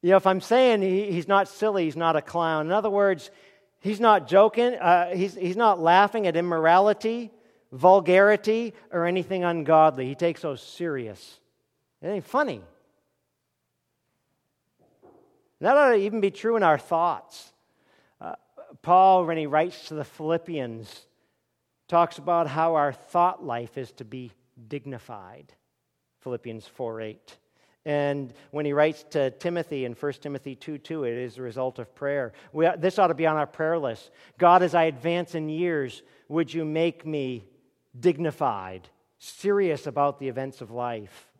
[0.02, 2.66] You know, if I'm saying he, he's not silly, he's not a clown.
[2.66, 3.32] In other words,
[3.80, 7.32] he's not joking, uh, he's, he's not laughing at immorality,
[7.72, 10.06] vulgarity, or anything ungodly.
[10.06, 11.40] He takes those serious.
[12.02, 12.62] It ain't funny.
[15.62, 17.54] That ought to even be true in our thoughts.
[18.20, 18.36] Uh,
[18.82, 21.06] Paul, when he writes to the Philippians,
[21.88, 24.32] talks about how our thought life is to be
[24.68, 25.54] dignified.
[26.22, 27.38] Philippians 4 8.
[27.88, 31.78] And when he writes to Timothy in 1 Timothy 2 2, it is a result
[31.78, 32.34] of prayer.
[32.52, 34.10] We, this ought to be on our prayer list.
[34.40, 37.46] God, as I advance in years, would you make me
[37.98, 38.90] dignified,
[39.20, 41.32] serious about the events of life?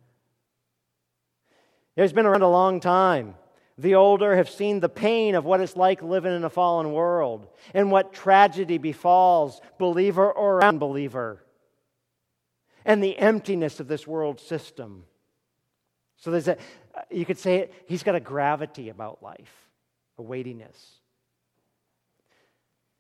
[1.98, 3.36] It's been around a long time.
[3.78, 7.48] The older have seen the pain of what it's like living in a fallen world
[7.74, 11.44] and what tragedy befalls believer or unbeliever
[12.86, 15.04] and the emptiness of this world system.
[16.18, 16.58] So there's a,
[17.10, 19.70] you could say he's got a gravity about life,
[20.18, 21.00] a weightiness.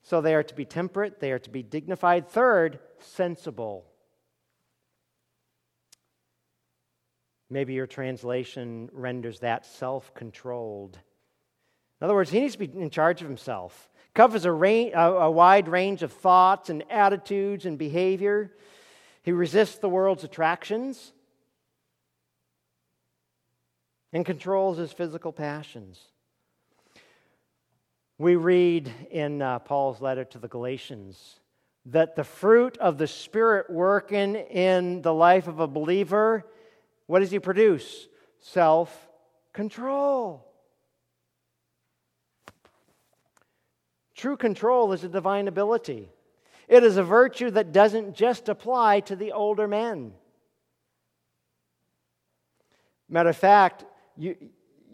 [0.01, 2.27] So they are to be temperate, they are to be dignified.
[2.27, 3.85] Third, sensible.
[7.55, 10.99] Maybe your translation renders that self controlled.
[12.01, 13.89] In other words, he needs to be in charge of himself.
[14.13, 18.51] Covers a, range, a, a wide range of thoughts and attitudes and behavior.
[19.23, 21.13] He resists the world's attractions
[24.11, 26.01] and controls his physical passions.
[28.17, 31.39] We read in uh, Paul's letter to the Galatians
[31.85, 36.43] that the fruit of the Spirit working in the life of a believer,
[37.07, 38.07] what does he produce?
[38.39, 39.07] Self
[39.53, 40.51] control.
[44.15, 46.09] True control is a divine ability.
[46.67, 50.13] It is a virtue that doesn't just apply to the older men.
[53.07, 53.85] Matter of fact,
[54.17, 54.35] you,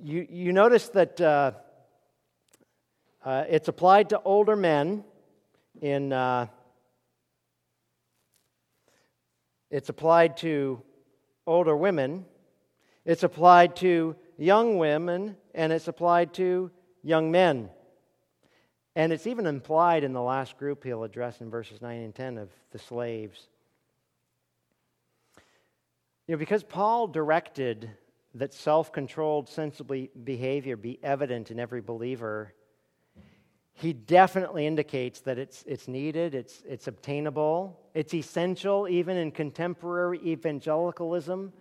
[0.04, 1.52] you, you notice that uh,
[3.24, 5.06] uh, it's applied to older men
[5.82, 6.12] in.
[6.12, 6.48] Uh,
[9.70, 10.82] it's applied to
[11.46, 12.26] older women.
[13.06, 16.72] It's applied to young women, and it's applied to
[17.04, 17.70] young men.
[18.96, 22.38] And it's even implied in the last group he'll address in verses 9 and 10
[22.38, 23.48] of the slaves.
[26.28, 27.90] You know, because Paul directed
[28.36, 32.54] that self controlled, sensible behavior be evident in every believer,
[33.74, 40.20] he definitely indicates that it's, it's needed, it's, it's obtainable, it's essential, even in contemporary
[40.26, 41.54] evangelicalism,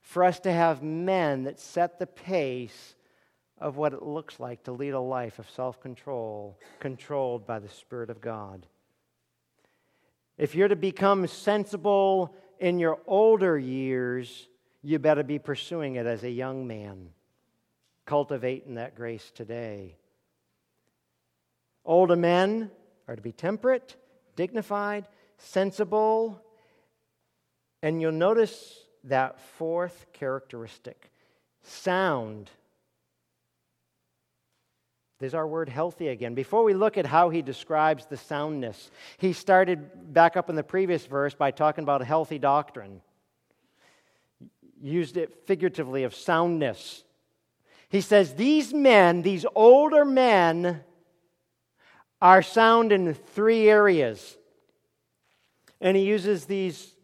[0.00, 2.94] for us to have men that set the pace
[3.58, 7.68] of what it looks like to lead a life of self control, controlled by the
[7.68, 8.66] Spirit of God.
[10.38, 14.48] If you're to become sensible in your older years,
[14.82, 17.08] you better be pursuing it as a young man,
[18.04, 19.96] cultivating that grace today.
[21.84, 22.70] Older men
[23.08, 23.96] are to be temperate,
[24.34, 25.08] dignified,
[25.38, 26.42] sensible,
[27.82, 31.10] and you'll notice that fourth characteristic
[31.62, 32.50] sound.
[35.18, 36.34] There's our word healthy again.
[36.34, 40.62] Before we look at how he describes the soundness, he started back up in the
[40.62, 43.00] previous verse by talking about a healthy doctrine.
[44.82, 47.02] Used it figuratively of soundness.
[47.88, 50.82] He says, These men, these older men,
[52.20, 54.36] are sound in three areas.
[55.80, 56.94] And he uses these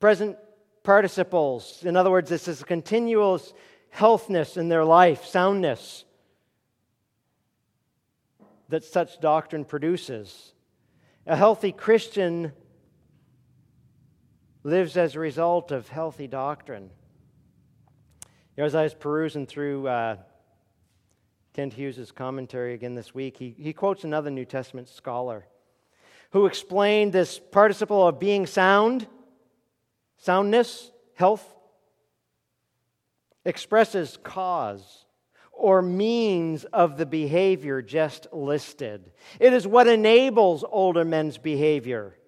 [0.00, 0.36] present
[0.82, 1.82] participles.
[1.84, 3.52] In other words, this is a continuous
[3.90, 6.04] healthness in their life, soundness
[8.68, 10.52] that such doctrine produces.
[11.26, 12.52] A healthy Christian
[14.62, 16.90] lives as a result of healthy doctrine.
[18.56, 20.16] You know, as I was perusing through uh,
[21.54, 25.46] Kent Hughes' commentary again this week, he, he quotes another New Testament scholar
[26.34, 29.06] who explained this participle of being sound,
[30.16, 31.54] soundness, health,
[33.44, 35.06] expresses cause
[35.52, 39.12] or means of the behavior just listed.
[39.38, 42.18] It is what enables older men's behavior.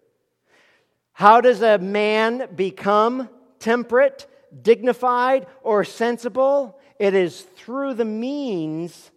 [1.12, 3.28] How does a man become
[3.58, 4.28] temperate,
[4.62, 6.78] dignified, or sensible?
[7.00, 9.10] It is through the means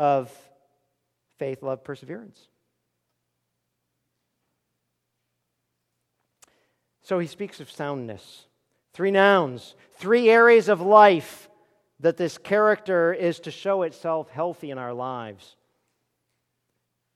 [0.00, 0.36] of
[1.38, 2.48] faith, love, perseverance.
[7.12, 8.46] So he speaks of soundness.
[8.94, 11.50] Three nouns, three areas of life
[12.00, 15.56] that this character is to show itself healthy in our lives.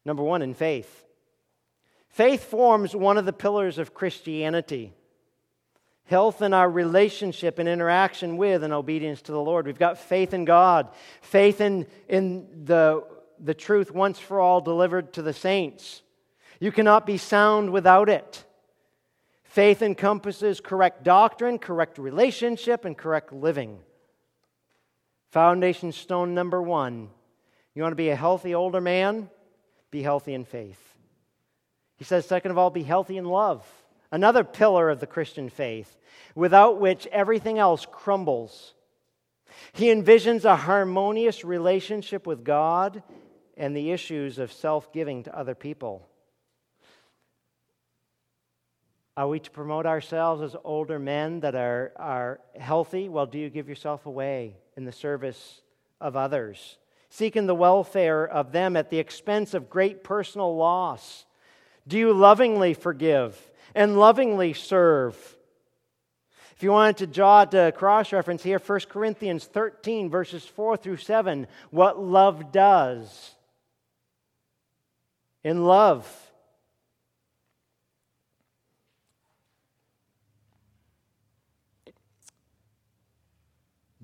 [0.05, 1.07] Number one, in faith.
[2.11, 4.93] Faith forms one of the pillars of Christianity
[6.05, 9.65] health in our relationship and interaction with and obedience to the Lord.
[9.65, 10.91] We've got faith in God,
[11.23, 13.03] faith in, in the,
[13.43, 16.03] the truth once for all delivered to the saints.
[16.61, 18.43] You cannot be sound without it.
[19.57, 23.79] Faith encompasses correct doctrine, correct relationship, and correct living.
[25.31, 27.09] Foundation stone number one.
[27.75, 29.31] You want to be a healthy older man?
[29.91, 30.79] Be healthy in faith.
[31.97, 33.67] He says, second of all, be healthy in love
[34.13, 35.97] another pillar of the Christian faith,
[36.35, 38.75] without which everything else crumbles.
[39.73, 43.03] He envisions a harmonious relationship with God
[43.57, 46.07] and the issues of self giving to other people.
[49.17, 53.09] Are we to promote ourselves as older men that are, are healthy?
[53.09, 55.63] Well, do you give yourself away in the service
[56.03, 56.77] of others,
[57.09, 61.25] seeking the welfare of them at the expense of great personal loss?
[61.89, 63.41] Do you lovingly forgive
[63.75, 65.17] and lovingly serve?
[66.55, 70.97] If you wanted to jot a cross reference here, 1 Corinthians 13, verses 4 through
[70.99, 73.31] 7, what love does.
[75.43, 76.07] In love,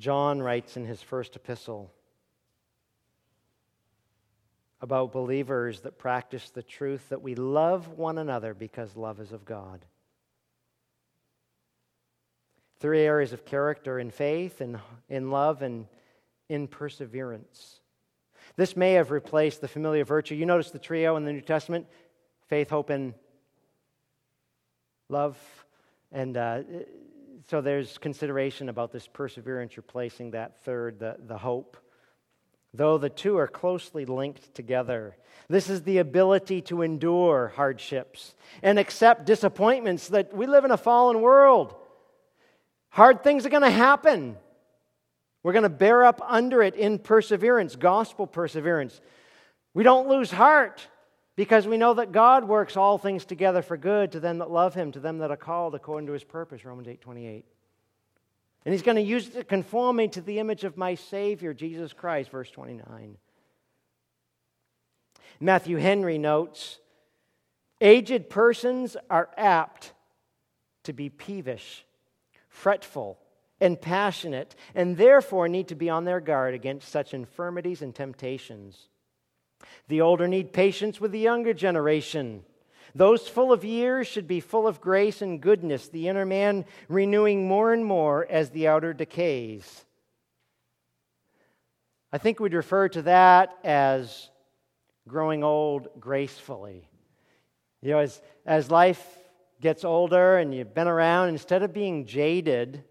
[0.02, 1.88] John writes in his first epistle
[4.80, 9.44] about believers that practice the truth that we love one another because love is of
[9.44, 9.84] God.
[12.80, 15.86] Three areas of character in faith, in, in love, and
[16.48, 17.78] in perseverance.
[18.56, 20.34] This may have replaced the familiar virtue.
[20.34, 21.86] You notice the trio in the New Testament
[22.48, 23.14] faith, hope, and
[25.08, 25.38] love.
[26.10, 26.62] And uh,
[27.48, 31.76] so there's consideration about this perseverance replacing that third, the, the hope.
[32.74, 35.16] Though the two are closely linked together.
[35.48, 40.76] This is the ability to endure hardships and accept disappointments that we live in a
[40.76, 41.74] fallen world.
[42.90, 44.36] Hard things are going to happen.
[45.42, 49.00] We're going to bear up under it in perseverance, gospel perseverance.
[49.74, 50.86] We don't lose heart
[51.36, 54.74] because we know that God works all things together for good to them that love
[54.74, 57.44] him, to them that are called according to his purpose, Romans 8 28.
[58.64, 61.52] And he's going to use it to conform me to the image of my Savior,
[61.52, 63.16] Jesus Christ, verse 29.
[65.40, 66.78] Matthew Henry notes
[67.80, 69.92] aged persons are apt
[70.84, 71.84] to be peevish,
[72.48, 73.18] fretful,
[73.60, 78.88] and passionate, and therefore need to be on their guard against such infirmities and temptations.
[79.88, 82.44] The older need patience with the younger generation.
[82.94, 87.48] Those full of years should be full of grace and goodness, the inner man renewing
[87.48, 89.84] more and more as the outer decays.
[92.12, 94.28] I think we'd refer to that as
[95.08, 96.86] growing old gracefully.
[97.80, 99.02] You know, as, as life
[99.60, 102.84] gets older and you've been around, instead of being jaded,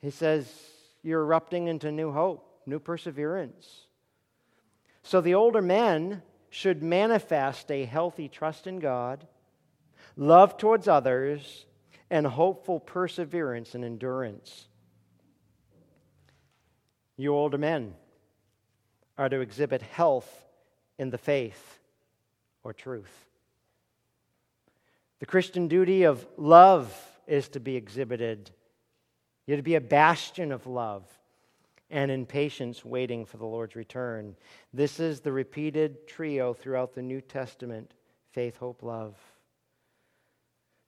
[0.00, 0.52] he says,
[1.04, 3.86] you're erupting into new hope, new perseverance.
[5.02, 9.26] So the older men should manifest a healthy trust in God,
[10.16, 11.66] love towards others,
[12.10, 14.66] and hopeful perseverance and endurance.
[17.16, 17.94] You older men
[19.16, 20.30] are to exhibit health
[20.98, 21.78] in the faith
[22.62, 23.26] or truth.
[25.20, 26.94] The Christian duty of love
[27.26, 28.50] is to be exhibited.
[29.46, 31.04] You're to be a bastion of love
[31.92, 34.34] and in patience waiting for the Lord's return.
[34.72, 37.92] This is the repeated trio throughout the New Testament
[38.32, 39.14] faith, hope, love.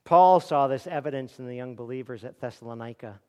[0.04, 3.20] Paul saw this evidence in the young believers at Thessalonica.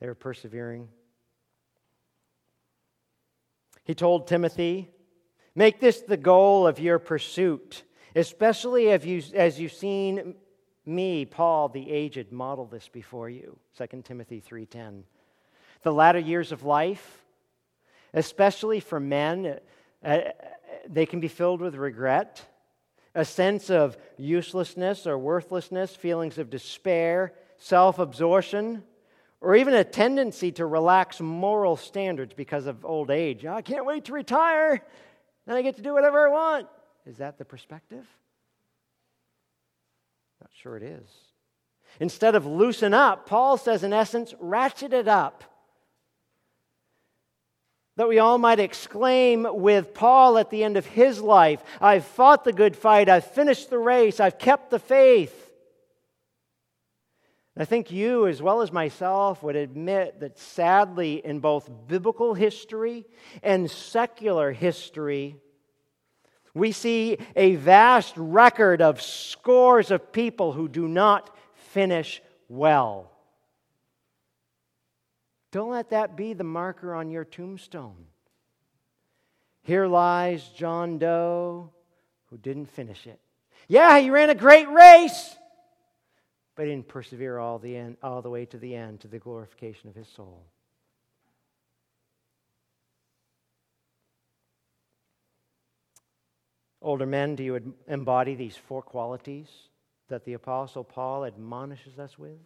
[0.00, 0.88] They were persevering.
[3.84, 4.90] He told Timothy,
[5.54, 7.84] Make this the goal of your pursuit,
[8.14, 10.34] especially as, you, as you've seen
[10.88, 13.58] me, Paul, the aged, model this before you.
[13.76, 15.04] 2 Timothy 3:10.
[15.82, 17.24] The latter years of life,
[18.12, 19.60] especially for men,
[20.02, 20.20] uh,
[20.88, 22.44] they can be filled with regret,
[23.14, 28.82] a sense of uselessness or worthlessness, feelings of despair, self-absorption,
[29.40, 33.44] or even a tendency to relax moral standards because of old age.
[33.44, 34.82] I can't wait to retire.
[35.46, 36.68] Then I get to do whatever I want.
[37.06, 38.06] Is that the perspective?
[40.40, 41.08] Not sure it is.
[42.00, 45.44] Instead of loosen up, Paul says, in essence, ratchet it up.
[47.96, 52.44] That we all might exclaim with Paul at the end of his life I've fought
[52.44, 55.46] the good fight, I've finished the race, I've kept the faith.
[57.56, 63.04] I think you, as well as myself, would admit that sadly, in both biblical history
[63.42, 65.34] and secular history,
[66.54, 73.10] we see a vast record of scores of people who do not finish well.
[75.50, 78.06] Don't let that be the marker on your tombstone.
[79.62, 81.70] Here lies John Doe
[82.26, 83.20] who didn't finish it.
[83.66, 85.36] Yeah, he ran a great race,
[86.54, 89.88] but didn't persevere all the, end, all the way to the end to the glorification
[89.88, 90.42] of his soul.
[96.88, 99.46] Older men, do you embody these four qualities
[100.08, 102.38] that the Apostle Paul admonishes us with?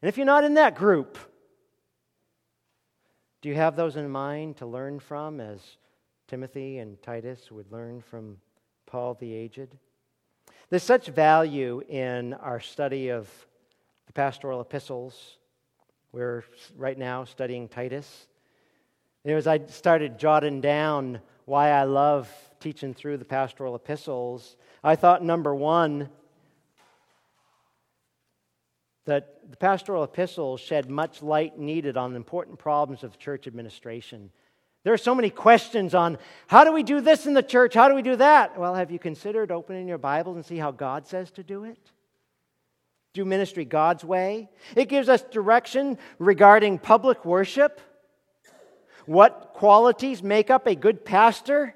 [0.00, 1.18] And if you're not in that group,
[3.42, 5.60] do you have those in mind to learn from as
[6.28, 8.38] Timothy and Titus would learn from
[8.86, 9.68] Paul the aged?
[10.70, 13.28] There's such value in our study of
[14.06, 15.36] the pastoral epistles.
[16.10, 16.42] We're
[16.74, 18.28] right now studying Titus.
[19.26, 24.96] Know, as I started jotting down why I love teaching through the pastoral epistles, I
[24.96, 26.08] thought number one,
[29.06, 34.30] that the pastoral epistles shed much light needed on important problems of church administration.
[34.82, 37.74] There are so many questions on how do we do this in the church?
[37.74, 38.58] How do we do that?
[38.58, 41.78] Well, have you considered opening your Bibles and see how God says to do it?
[43.14, 44.48] Do ministry God's way.
[44.74, 47.80] It gives us direction regarding public worship.
[49.06, 51.75] What qualities make up a good pastor?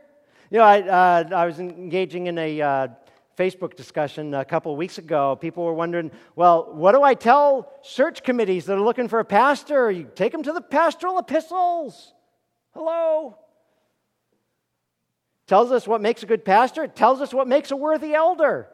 [0.50, 2.88] You know, I, uh, I was engaging in a uh,
[3.38, 5.36] Facebook discussion a couple of weeks ago.
[5.36, 9.24] People were wondering, well, what do I tell search committees that are looking for a
[9.24, 9.92] pastor?
[9.92, 12.14] You take them to the pastoral epistles.
[12.74, 13.38] Hello?
[15.46, 16.82] Tells us what makes a good pastor.
[16.82, 18.68] It tells us what makes a worthy elder.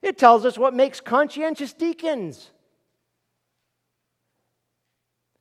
[0.00, 2.50] It tells us what makes conscientious deacons.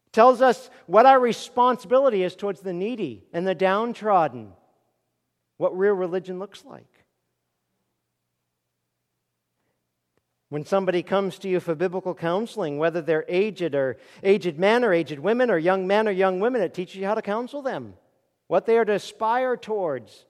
[0.07, 4.51] It tells us what our responsibility is towards the needy and the downtrodden.
[5.57, 6.87] What real religion looks like.
[10.49, 14.93] When somebody comes to you for biblical counseling, whether they're aged or aged men or
[14.93, 17.95] aged women or young men or young women, it teaches you how to counsel them,
[18.47, 20.25] what they are to aspire towards.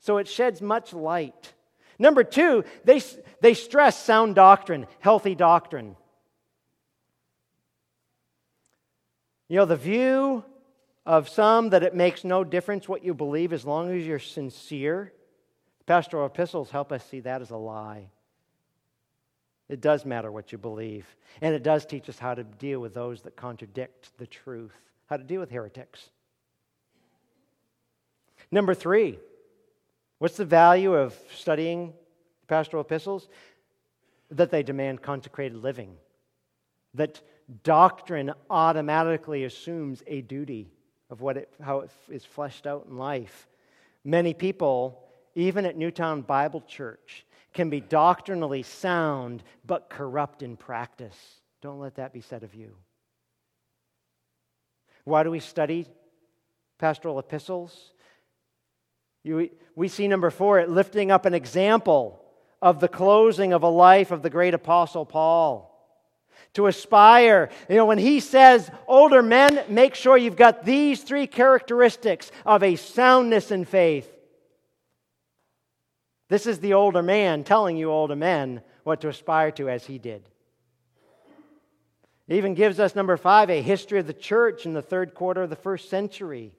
[0.00, 1.52] So it sheds much light.
[1.98, 3.02] Number two, they,
[3.40, 5.96] they stress sound doctrine, healthy doctrine.
[9.48, 10.44] You know, the view
[11.06, 15.12] of some that it makes no difference what you believe as long as you're sincere,
[15.86, 18.08] pastoral epistles help us see that as a lie.
[19.68, 21.06] It does matter what you believe.
[21.40, 24.72] And it does teach us how to deal with those that contradict the truth,
[25.06, 26.10] how to deal with heretics.
[28.50, 29.18] Number three,
[30.18, 31.94] what's the value of studying
[32.46, 33.28] pastoral epistles?
[34.30, 35.96] That they demand consecrated living,
[36.94, 37.20] that
[37.62, 40.70] doctrine automatically assumes a duty
[41.10, 43.48] of what it, how it is fleshed out in life.
[44.04, 45.02] Many people,
[45.34, 51.16] even at Newtown Bible Church, can be doctrinally sound but corrupt in practice.
[51.62, 52.76] Don't let that be said of you.
[55.04, 55.86] Why do we study
[56.78, 57.92] pastoral epistles?
[59.22, 62.22] You, we see number four, it lifting up an example
[62.60, 65.73] of the closing of a life of the great apostle Paul.
[66.54, 71.26] To aspire, you know, when he says, older men, make sure you've got these three
[71.26, 74.08] characteristics of a soundness in faith.
[76.28, 79.98] This is the older man telling you older men what to aspire to as he
[79.98, 80.28] did.
[82.28, 85.42] It even gives us, number five, a history of the church in the third quarter
[85.42, 86.56] of the first century.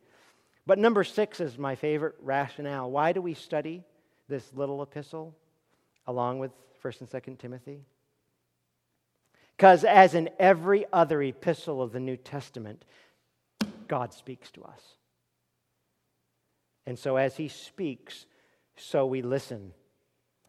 [0.67, 2.91] But number six is my favorite rationale.
[2.91, 3.83] Why do we study
[4.27, 5.35] this little epistle
[6.05, 6.51] along with
[6.83, 7.81] 1st and 2nd Timothy?
[9.57, 12.83] Because as in every other epistle of the New Testament,
[13.87, 14.81] God speaks to us.
[16.85, 18.25] And so as he speaks,
[18.75, 19.71] so we listen.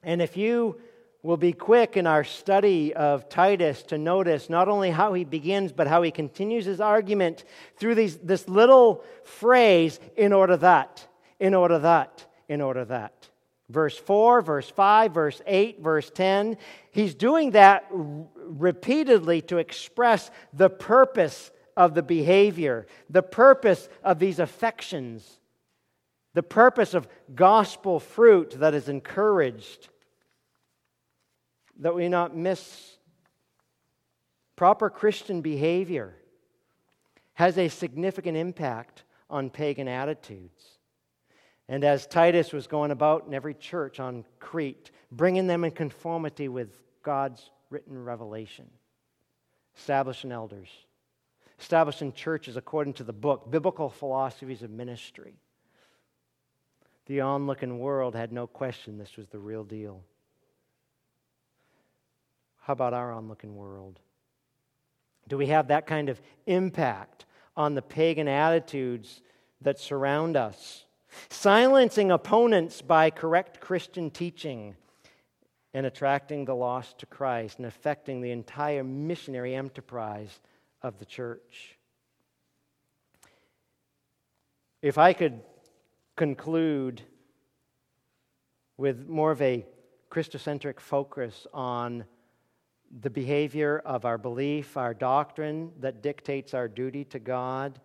[0.02, 0.80] And if you
[1.22, 5.72] will be quick in our study of Titus to notice not only how he begins,
[5.72, 7.44] but how he continues his argument
[7.76, 11.06] through these, this little phrase, in order that,
[11.40, 13.28] in order that, in order that.
[13.68, 16.56] Verse 4, verse 5, verse 8, verse 10.
[16.90, 24.38] He's doing that repeatedly to express the purpose of the behavior, the purpose of these
[24.38, 25.40] affections
[26.36, 29.88] the purpose of gospel fruit that is encouraged,
[31.78, 32.98] that we not miss
[34.54, 36.14] proper Christian behavior
[37.32, 40.75] has a significant impact on pagan attitudes.
[41.68, 46.48] And as Titus was going about in every church on Crete, bringing them in conformity
[46.48, 48.66] with God's written revelation,
[49.76, 50.68] establishing elders,
[51.58, 55.34] establishing churches according to the book, biblical philosophies of ministry
[57.06, 60.02] the onlooking world had no question this was the real deal.
[62.58, 64.00] How about our onlooking world?
[65.28, 67.24] Do we have that kind of impact
[67.56, 69.22] on the pagan attitudes
[69.62, 70.84] that surround us?
[71.28, 74.76] Silencing opponents by correct Christian teaching
[75.74, 80.40] and attracting the lost to Christ and affecting the entire missionary enterprise
[80.82, 81.76] of the church.
[84.82, 85.40] If I could
[86.16, 87.02] conclude
[88.76, 89.66] with more of a
[90.10, 92.04] Christocentric focus on
[93.00, 97.80] the behavior of our belief, our doctrine that dictates our duty to God.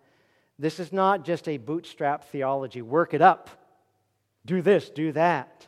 [0.62, 3.50] This is not just a bootstrap theology, work it up,
[4.46, 5.66] do this, do that.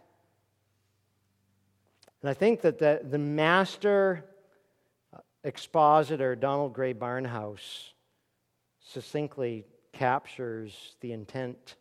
[2.23, 4.25] And I think that the, the master
[5.43, 7.91] expositor, Donald Grey Barnhouse,
[8.79, 11.75] succinctly captures the intent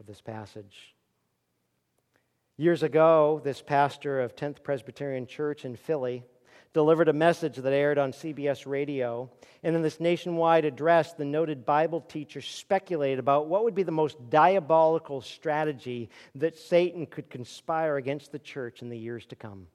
[0.00, 0.96] of this passage.
[2.56, 6.24] Years ago, this pastor of 10th Presbyterian Church in Philly
[6.74, 9.30] delivered a message that aired on CBS radio.
[9.62, 13.92] And in this nationwide address, the noted Bible teacher speculated about what would be the
[13.92, 19.68] most diabolical strategy that Satan could conspire against the church in the years to come.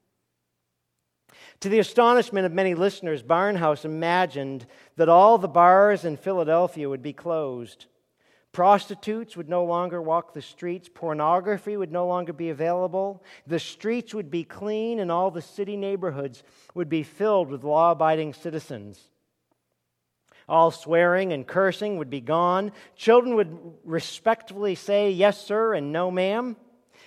[1.61, 4.65] To the astonishment of many listeners, Barnhouse imagined
[4.97, 7.85] that all the bars in Philadelphia would be closed.
[8.51, 10.89] Prostitutes would no longer walk the streets.
[10.91, 13.23] Pornography would no longer be available.
[13.45, 16.43] The streets would be clean, and all the city neighborhoods
[16.73, 18.99] would be filled with law abiding citizens.
[20.47, 22.71] All swearing and cursing would be gone.
[22.95, 26.55] Children would respectfully say, Yes, sir, and No, ma'am.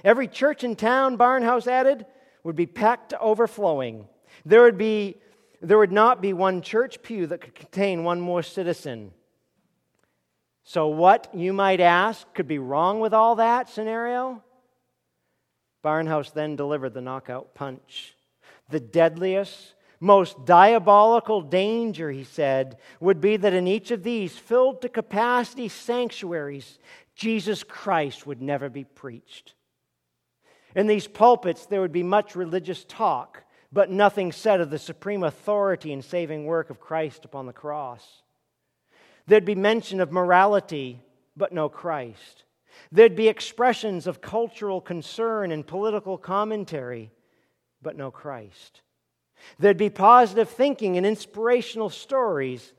[0.05, 2.07] Every church in town, Barnhouse added,
[2.45, 4.07] would be packed to overflowing.
[4.45, 5.17] There would, be,
[5.61, 9.13] there would not be one church pew that could contain one more citizen.
[10.65, 14.43] So, what, you might ask, could be wrong with all that scenario?
[15.83, 18.15] Barnhouse then delivered the knockout punch.
[18.71, 24.83] The deadliest, most diabolical danger, he said, would be that in each of these filled
[24.83, 26.79] to capacity sanctuaries,
[27.15, 29.55] Jesus Christ would never be preached.
[30.75, 35.23] In these pulpits, there would be much religious talk, but nothing said of the supreme
[35.23, 38.23] authority and saving work of Christ upon the cross.
[39.33, 41.01] There'd be mention of morality,
[41.39, 42.45] but no Christ.
[42.91, 47.11] There'd be expressions of cultural concern and political commentary,
[47.81, 48.83] but no Christ.
[49.59, 52.75] There'd be positive thinking and inspirational stories,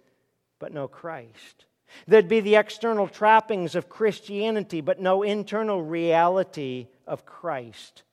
[0.59, 1.65] but no Christ.
[2.05, 8.03] There'd be the external trappings of Christianity, but no internal reality of Christ.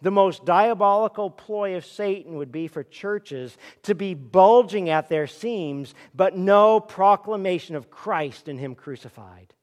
[0.00, 5.26] The most diabolical ploy of Satan would be for churches to be bulging at their
[5.26, 9.54] seams, but no proclamation of Christ and Him crucified.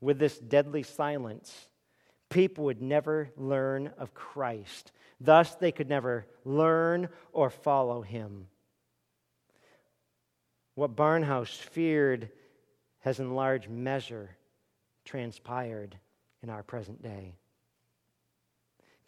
[0.00, 1.68] With this deadly silence,
[2.28, 4.92] people would never learn of Christ.
[5.18, 8.48] Thus, they could never learn or follow Him.
[10.74, 12.30] What Barnhouse feared
[13.00, 14.36] has in large measure
[15.04, 15.96] transpired
[16.42, 17.34] in our present day.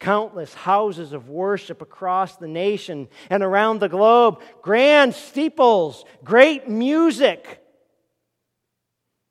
[0.01, 7.63] Countless houses of worship across the nation and around the globe, grand steeples, great music,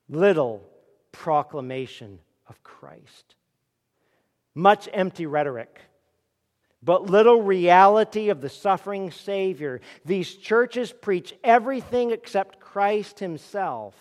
[0.08, 0.62] little
[1.10, 3.34] proclamation of Christ.
[4.54, 5.80] Much empty rhetoric,
[6.82, 9.80] but little reality of the suffering Savior.
[10.04, 13.94] These churches preach everything except Christ Himself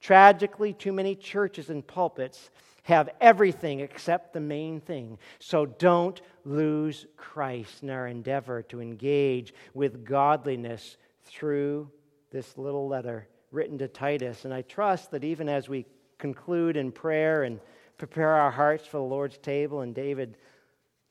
[0.00, 2.50] Tragically, too many churches and pulpits
[2.84, 5.18] have everything except the main thing.
[5.38, 11.90] So don't lose Christ in our endeavor to engage with godliness through
[12.30, 14.44] this little letter written to Titus.
[14.44, 15.86] And I trust that even as we
[16.18, 17.60] conclude in prayer and
[17.98, 20.36] prepare our hearts for the Lord's table, and David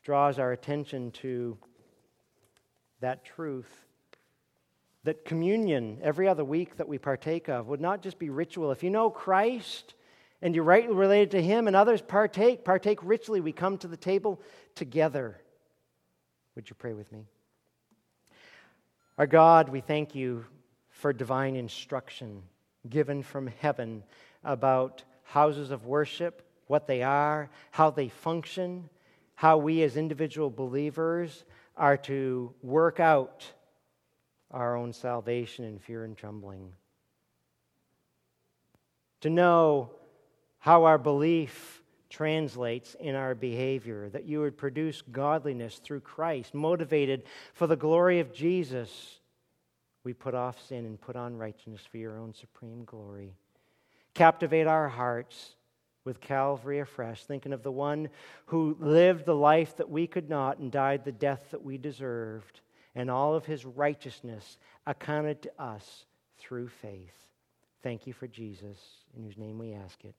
[0.04, 1.58] draws our attention to
[3.02, 3.86] that truth,
[5.04, 8.72] that communion every other week that we partake of would not just be ritual.
[8.72, 9.94] If you know Christ
[10.42, 13.42] and you're rightly related to Him and others partake, partake richly.
[13.42, 14.42] We come to the table
[14.76, 15.40] together.
[16.56, 17.26] Would you pray with me?
[19.18, 20.46] Our God, we thank you
[20.90, 22.44] for divine instruction
[22.90, 24.04] given from heaven
[24.44, 28.90] about houses of worship, what they are, how they function,
[29.36, 31.44] how we as individual believers
[31.76, 33.46] are to work out
[34.52, 36.72] our own salvation in fear and trembling.
[39.22, 39.92] To know
[40.60, 47.24] how our belief translates in our behavior, that you would produce godliness through Christ, motivated
[47.54, 49.20] for the glory of Jesus.
[50.04, 53.36] We put off sin and put on righteousness for your own supreme glory.
[54.14, 55.56] Captivate our hearts
[56.04, 58.10] with Calvary afresh, thinking of the one
[58.48, 62.62] who lived the life that we could not and died the death that we deserved
[62.96, 64.58] and all of his righteousness
[64.88, 66.06] accounted to us
[66.38, 67.14] through faith.
[67.84, 68.78] Thank you for Jesus,
[69.16, 70.16] in whose name we ask it.